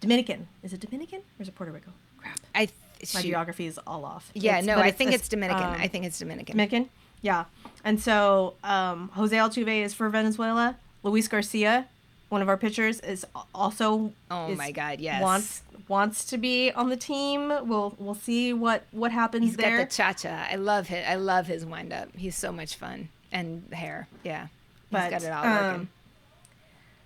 [0.00, 0.48] Dominican.
[0.62, 1.92] Is it Dominican or is it Puerto Rico?
[2.18, 2.40] Crap.
[2.54, 2.68] I
[3.14, 4.30] my geography is all off.
[4.34, 5.62] Yeah, it's, no, I think it's Dominican.
[5.62, 6.54] Um, I think it's Dominican.
[6.54, 6.88] Dominican.
[7.22, 7.44] Yeah,
[7.84, 10.76] and so um, Jose Altuve is for Venezuela.
[11.02, 11.86] Luis Garcia,
[12.28, 14.12] one of our pitchers, is also.
[14.30, 15.00] Oh is, my God!
[15.00, 15.22] Yes.
[15.22, 17.48] Wants wants to be on the team.
[17.48, 19.78] We'll we'll see what what happens He's there.
[19.78, 20.48] got the cha cha.
[20.50, 21.08] I love it.
[21.08, 22.08] I love his wind up.
[22.16, 24.08] He's so much fun and hair.
[24.24, 24.48] Yeah,
[24.90, 25.88] but, he's got it all um, working.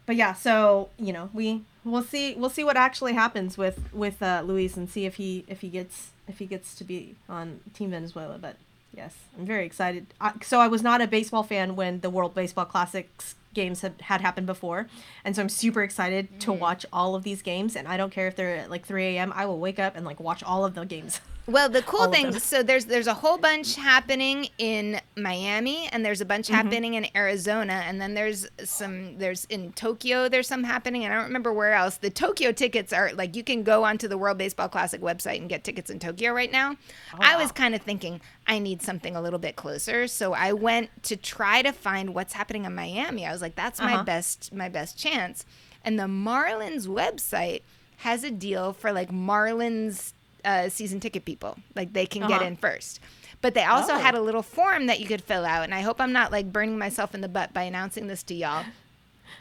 [0.06, 4.22] But yeah, so you know we we'll see we'll see what actually happens with with
[4.22, 7.60] uh, Luis and see if he if he gets if he gets to be on
[7.74, 8.38] Team Venezuela.
[8.38, 8.56] But
[8.96, 10.06] yes, I'm very excited.
[10.20, 14.00] I, so I was not a baseball fan when the World Baseball Classics games had,
[14.00, 14.86] had happened before,
[15.24, 16.40] and so I'm super excited mm.
[16.40, 17.76] to watch all of these games.
[17.76, 19.32] And I don't care if they're at like 3 a.m.
[19.34, 21.20] I will wake up and like watch all of the games.
[21.50, 26.20] Well, the cool thing, so there's there's a whole bunch happening in Miami, and there's
[26.20, 26.54] a bunch mm-hmm.
[26.54, 30.28] happening in Arizona, and then there's some there's in Tokyo.
[30.28, 31.96] There's some happening, and I don't remember where else.
[31.96, 35.48] The Tokyo tickets are like you can go onto the World Baseball Classic website and
[35.48, 36.76] get tickets in Tokyo right now.
[37.14, 38.20] Oh, I was kind of thinking
[38.50, 42.32] I need something a little bit closer, so I went to try to find what's
[42.32, 43.24] happening in Miami.
[43.24, 43.98] I was like, that's uh-huh.
[43.98, 45.46] my best my best chance,
[45.84, 47.62] and the Marlins website
[47.98, 51.58] has a deal for like Marlins uh, season ticket people.
[51.76, 52.38] Like they can uh-huh.
[52.38, 52.98] get in first.
[53.40, 53.98] But they also oh.
[53.98, 55.62] had a little form that you could fill out.
[55.62, 58.34] And I hope I'm not like burning myself in the butt by announcing this to
[58.34, 58.64] y'all.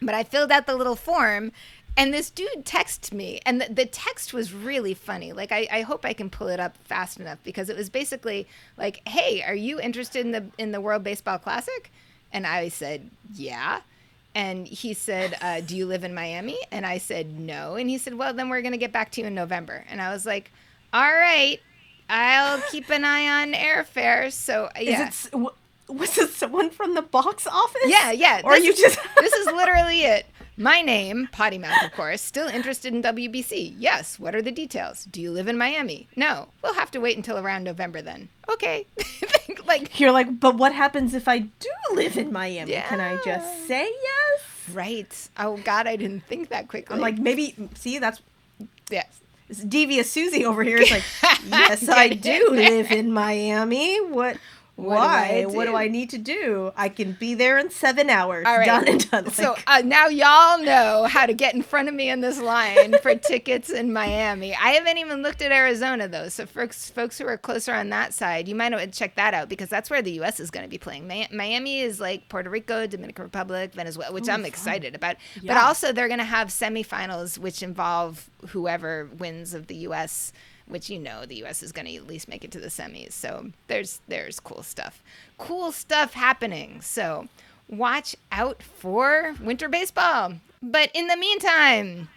[0.01, 1.51] But I filled out the little form
[1.99, 5.81] and this dude texted me and the, the text was really funny like I, I
[5.81, 8.47] hope i can pull it up fast enough because it was basically
[8.77, 11.91] like hey are you interested in the in the world baseball classic
[12.33, 13.81] and i said yeah
[14.33, 17.97] and he said uh, do you live in miami and i said no and he
[17.97, 20.25] said well then we're going to get back to you in november and i was
[20.25, 20.51] like
[20.93, 21.59] all right,
[22.09, 24.31] I'll keep an eye on airfare.
[24.31, 25.09] So yeah.
[25.09, 25.35] Is it,
[25.87, 27.81] was it someone from the box office?
[27.85, 28.41] Yeah, yeah.
[28.43, 30.25] Or this, you just This is literally it.
[30.61, 32.19] My name, Potty Mouth, of course.
[32.19, 33.75] Still interested in WBC?
[33.77, 34.19] Yes.
[34.19, 35.05] What are the details?
[35.05, 36.09] Do you live in Miami?
[36.17, 36.49] No.
[36.61, 38.27] We'll have to wait until around November then.
[38.51, 38.85] Okay.
[39.65, 42.73] like you're like, but what happens if I do live in Miami?
[42.73, 42.89] Yeah.
[42.89, 44.41] Can I just say yes?
[44.73, 45.29] Right.
[45.37, 46.93] Oh God, I didn't think that quickly.
[46.93, 47.55] I'm like, maybe.
[47.75, 48.19] See, that's
[48.89, 49.21] yes
[49.67, 51.03] devious Susie over here is like,
[51.47, 53.99] yes, I do live in Miami.
[53.99, 54.37] What
[54.79, 55.41] what Why?
[55.41, 56.71] Do what do I need to do?
[56.75, 58.45] I can be there in seven hours.
[58.47, 58.65] All right.
[58.65, 59.29] Done and done.
[59.31, 62.95] So uh, now y'all know how to get in front of me in this line
[63.01, 64.55] for tickets in Miami.
[64.55, 66.29] I haven't even looked at Arizona though.
[66.29, 69.33] So folks, folks who are closer on that side, you might want to check that
[69.33, 70.39] out because that's where the U.S.
[70.39, 71.07] is going to be playing.
[71.07, 75.17] Miami is like Puerto Rico, Dominican Republic, Venezuela, which Ooh, I'm excited about.
[75.41, 75.53] Yeah.
[75.53, 80.31] But also they're going to have semifinals, which involve whoever wins of the U.S
[80.69, 81.61] which you know the U.S.
[81.61, 83.11] is going to at least make it to the semis.
[83.11, 85.03] So there's there's cool stuff,
[85.37, 86.79] cool stuff happening.
[86.81, 87.27] So
[87.67, 90.35] watch out for winter baseball.
[90.61, 92.09] But in the meantime,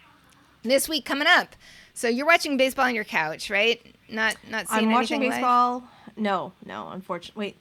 [0.63, 1.55] this week coming up.
[1.93, 3.81] So you're watching baseball on your couch, right?
[4.09, 5.79] Not not seeing I'm watching baseball.
[5.79, 6.17] Live?
[6.17, 7.45] No, no, unfortunately.
[7.45, 7.55] Wait,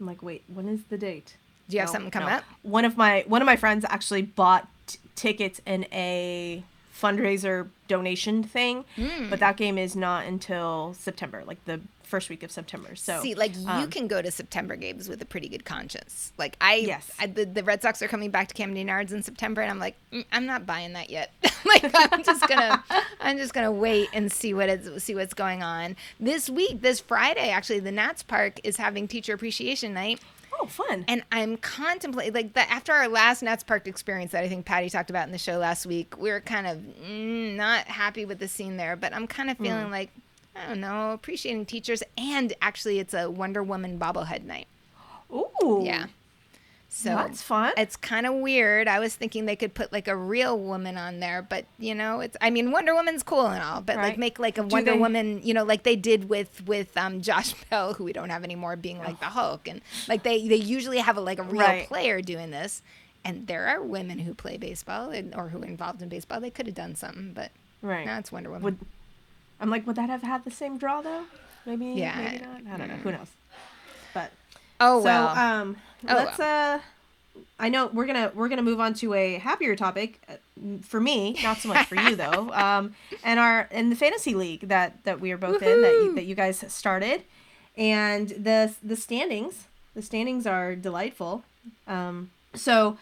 [0.00, 1.36] I'm like, wait, when is the date?
[1.68, 2.36] Do you have something coming no.
[2.36, 2.44] up?
[2.62, 4.68] One of my one of my friends actually bought
[5.14, 6.64] tickets in a
[7.02, 9.28] fundraiser donation thing, Hmm.
[9.28, 12.94] but that game is not until September, like the first week of September.
[12.94, 16.32] So See, like you um, can go to September games with a pretty good conscience.
[16.38, 17.10] Like I, Yes.
[17.18, 19.78] I the, the Red Sox are coming back to Camden Yards in September, and I'm
[19.78, 21.32] like, "Mm, I'm not buying that yet.
[21.64, 22.84] like I'm just gonna,
[23.20, 26.82] I'm just gonna wait and see what it's see what's going on this week.
[26.82, 30.20] This Friday, actually, the Nats Park is having Teacher Appreciation Night.
[30.60, 31.04] Oh, fun.
[31.08, 34.90] And I'm contemplating, like, the, after our last Nats Park experience that I think Patty
[34.90, 38.38] talked about in the show last week, we were kind of mm, not happy with
[38.38, 38.96] the scene there.
[38.96, 40.10] But I'm kind of feeling like,
[40.54, 42.02] I don't know, appreciating teachers.
[42.16, 44.66] And actually, it's a Wonder Woman bobblehead night.
[45.32, 46.06] Ooh, Yeah.
[46.94, 47.72] So that's fun.
[47.78, 48.86] it's kind of weird.
[48.86, 52.20] I was thinking they could put like a real woman on there, but you know,
[52.20, 54.92] it's I mean Wonder Woman's cool and all, but like make like a Do Wonder
[54.92, 58.28] they- Woman, you know, like they did with with um Josh Bell, who we don't
[58.28, 61.42] have anymore, being like the Hulk, and like they they usually have a, like a
[61.44, 61.88] real Right.
[61.88, 62.82] player doing this,
[63.24, 66.40] and there are women who play baseball and, or who are involved in baseball.
[66.40, 68.04] They could have done something, but right.
[68.04, 68.64] now it's Wonder Woman.
[68.64, 68.78] Would
[69.60, 71.24] I'm like, would that have had the same draw though?
[71.64, 71.86] Maybe.
[71.86, 72.74] Yeah, Maybe I- not.
[72.74, 72.96] I don't know.
[72.96, 73.28] Who knows?
[74.12, 74.30] But
[74.78, 75.76] oh so well, um,
[76.08, 76.80] Oh, let's uh.
[77.58, 80.34] I know we're gonna we're gonna move on to a happier topic uh,
[80.82, 82.50] for me, not so much for you though.
[82.62, 82.94] Um,
[83.24, 86.24] and our in the fantasy league that that we are both in that you, that
[86.24, 87.22] you guys started,
[87.76, 91.44] and the the standings the standings are delightful.
[91.86, 92.96] Um, so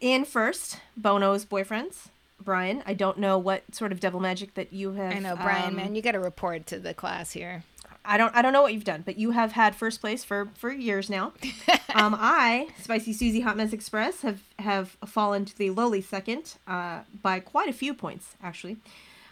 [0.00, 2.08] in first, Bono's boyfriends,
[2.42, 2.82] Brian.
[2.86, 5.14] I don't know what sort of devil magic that you have.
[5.14, 7.64] I know Brian, um, man, you got to report to the class here.
[8.08, 10.48] I don't I don't know what you've done, but you have had first place for
[10.56, 11.32] for years now.
[11.94, 17.00] um, I, Spicy Susie Hot Mess Express, have have fallen to the lowly second uh,
[17.22, 18.78] by quite a few points actually.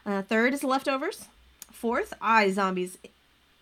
[0.05, 1.27] Uh, third is Leftovers.
[1.73, 2.99] Fourth, I Zombies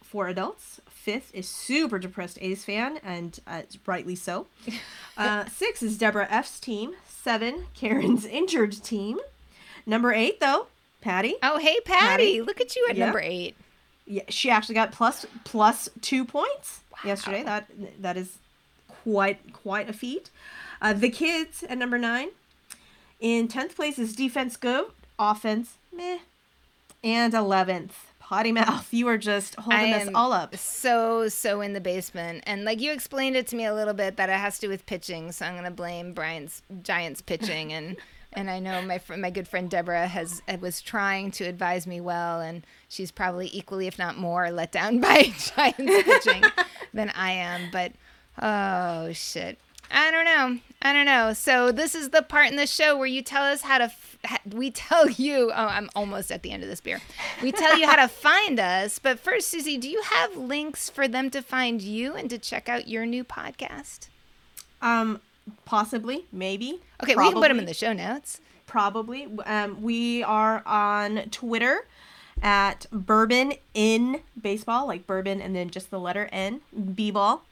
[0.02, 0.80] for Adults.
[0.88, 4.46] Fifth is super depressed A's fan, and uh, rightly so.
[5.16, 6.92] Uh, six is Deborah F's team.
[7.08, 9.20] Seven, Karen's injured team.
[9.86, 10.66] Number eight, though,
[11.00, 11.36] Patty.
[11.40, 12.40] Oh, hey Patty, Patty?
[12.42, 13.04] look at you at Yeah.
[13.04, 13.54] number eight.
[14.06, 17.42] Yeah, she actually got plus plus two points yesterday.
[17.42, 17.68] That
[18.00, 18.38] that is
[19.02, 20.30] quite quite a feat.
[20.80, 22.28] Uh, the kids at number nine.
[23.20, 24.86] In tenth place is defense good,
[25.18, 26.18] offense meh,
[27.02, 28.92] and eleventh potty mouth.
[28.92, 30.56] You are just holding us all up.
[30.56, 34.16] So so in the basement, and like you explained it to me a little bit
[34.16, 35.32] that it has to do with pitching.
[35.32, 37.96] So I'm gonna blame Brian's Giants pitching, and
[38.34, 41.86] and I know my fr- my good friend Deborah has uh, was trying to advise
[41.86, 46.44] me well, and she's probably equally, if not more, let down by Giants pitching
[46.94, 47.70] than I am.
[47.72, 47.92] But
[48.40, 49.58] oh shit.
[49.90, 50.58] I don't know.
[50.82, 51.34] I don't know.
[51.34, 53.84] So this is the part in the show where you tell us how to.
[53.84, 55.50] F- we tell you.
[55.54, 57.00] Oh, I'm almost at the end of this beer.
[57.42, 58.98] We tell you how to find us.
[58.98, 62.68] But first, Susie, do you have links for them to find you and to check
[62.68, 64.08] out your new podcast?
[64.82, 65.20] Um,
[65.64, 66.80] possibly, maybe.
[67.02, 68.40] Okay, we can put them in the show notes.
[68.66, 69.28] probably.
[69.44, 71.86] Um, we are on Twitter
[72.42, 76.60] at Bourbon in Baseball, like bourbon and then just the letter N,
[76.94, 77.44] B ball.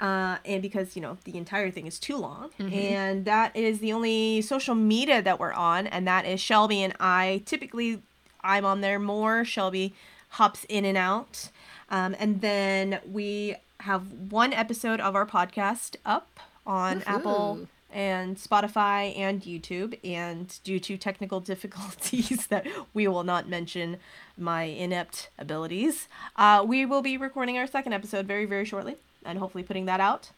[0.00, 3.92] Uh, and because you know the entire thing is too long, and that is the
[3.92, 7.42] only social media that we're on, and that is Shelby and I.
[7.46, 8.02] Typically,
[8.42, 9.44] I'm on there more.
[9.44, 9.94] Shelby
[10.30, 11.48] hops in and out,
[11.90, 19.16] um, and then we have one episode of our podcast up on Apple and Spotify
[19.16, 19.98] and YouTube.
[20.04, 23.98] And due to technical difficulties that we will not mention
[24.36, 29.38] my inept abilities, uh, we will be recording our second episode very, very shortly and
[29.38, 30.30] hopefully putting that out.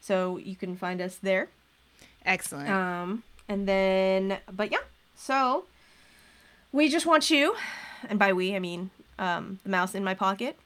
[0.00, 1.48] So you can find us there.
[2.24, 2.70] Excellent.
[2.70, 4.78] Um, and then, but yeah,
[5.16, 5.64] so
[6.72, 7.54] we just want you,
[8.08, 10.58] and by we, I mean um, the mouse in my pocket,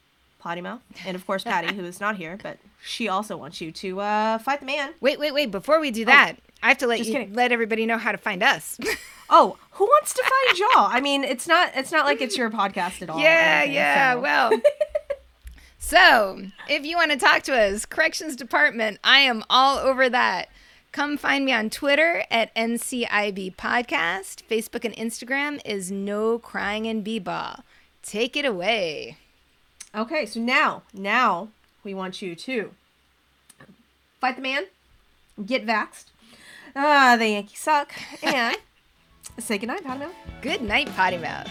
[0.61, 4.01] Mouth, and of course Patty, who is not here, but she also wants you to
[4.01, 4.94] uh, fight the man.
[5.01, 5.51] wait, wait, wait.
[5.51, 7.32] Before we do that, I have to let you kidding.
[7.34, 8.78] let everybody know how to find us.
[9.28, 10.86] Oh, who wants to find y'all?
[10.88, 13.18] I mean, it's not it's not like it's your podcast at all.
[13.18, 14.12] Yeah, anything, yeah.
[14.14, 14.51] so- Well,
[15.78, 20.49] so if you want to talk to us, corrections department, I am all over that.
[20.92, 24.44] Come find me on Twitter at NCIB Podcast.
[24.49, 27.64] Facebook and Instagram is No Crying in B-Ball.
[28.03, 29.18] Take it away.
[29.97, 31.49] Okay, so now, now
[31.82, 32.72] we want you to
[34.20, 34.64] fight the man,
[35.47, 36.05] get vaxxed.
[36.74, 38.59] Ah, the Yankees suck, and
[39.38, 40.14] say goodnight, Potty Mouth.
[40.42, 41.49] Good night, Potty Mouth.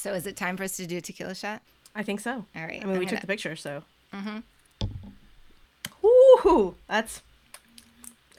[0.00, 1.60] So is it time for us to do a tequila shot?
[1.94, 2.30] I think so.
[2.56, 3.82] All right, I mean, I'm we gonna- took the picture, so.
[4.14, 4.38] Mm-hmm.
[6.06, 7.20] Ooh, that's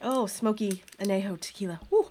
[0.04, 1.78] Oh, smoky anejo tequila.
[1.88, 2.01] Woo.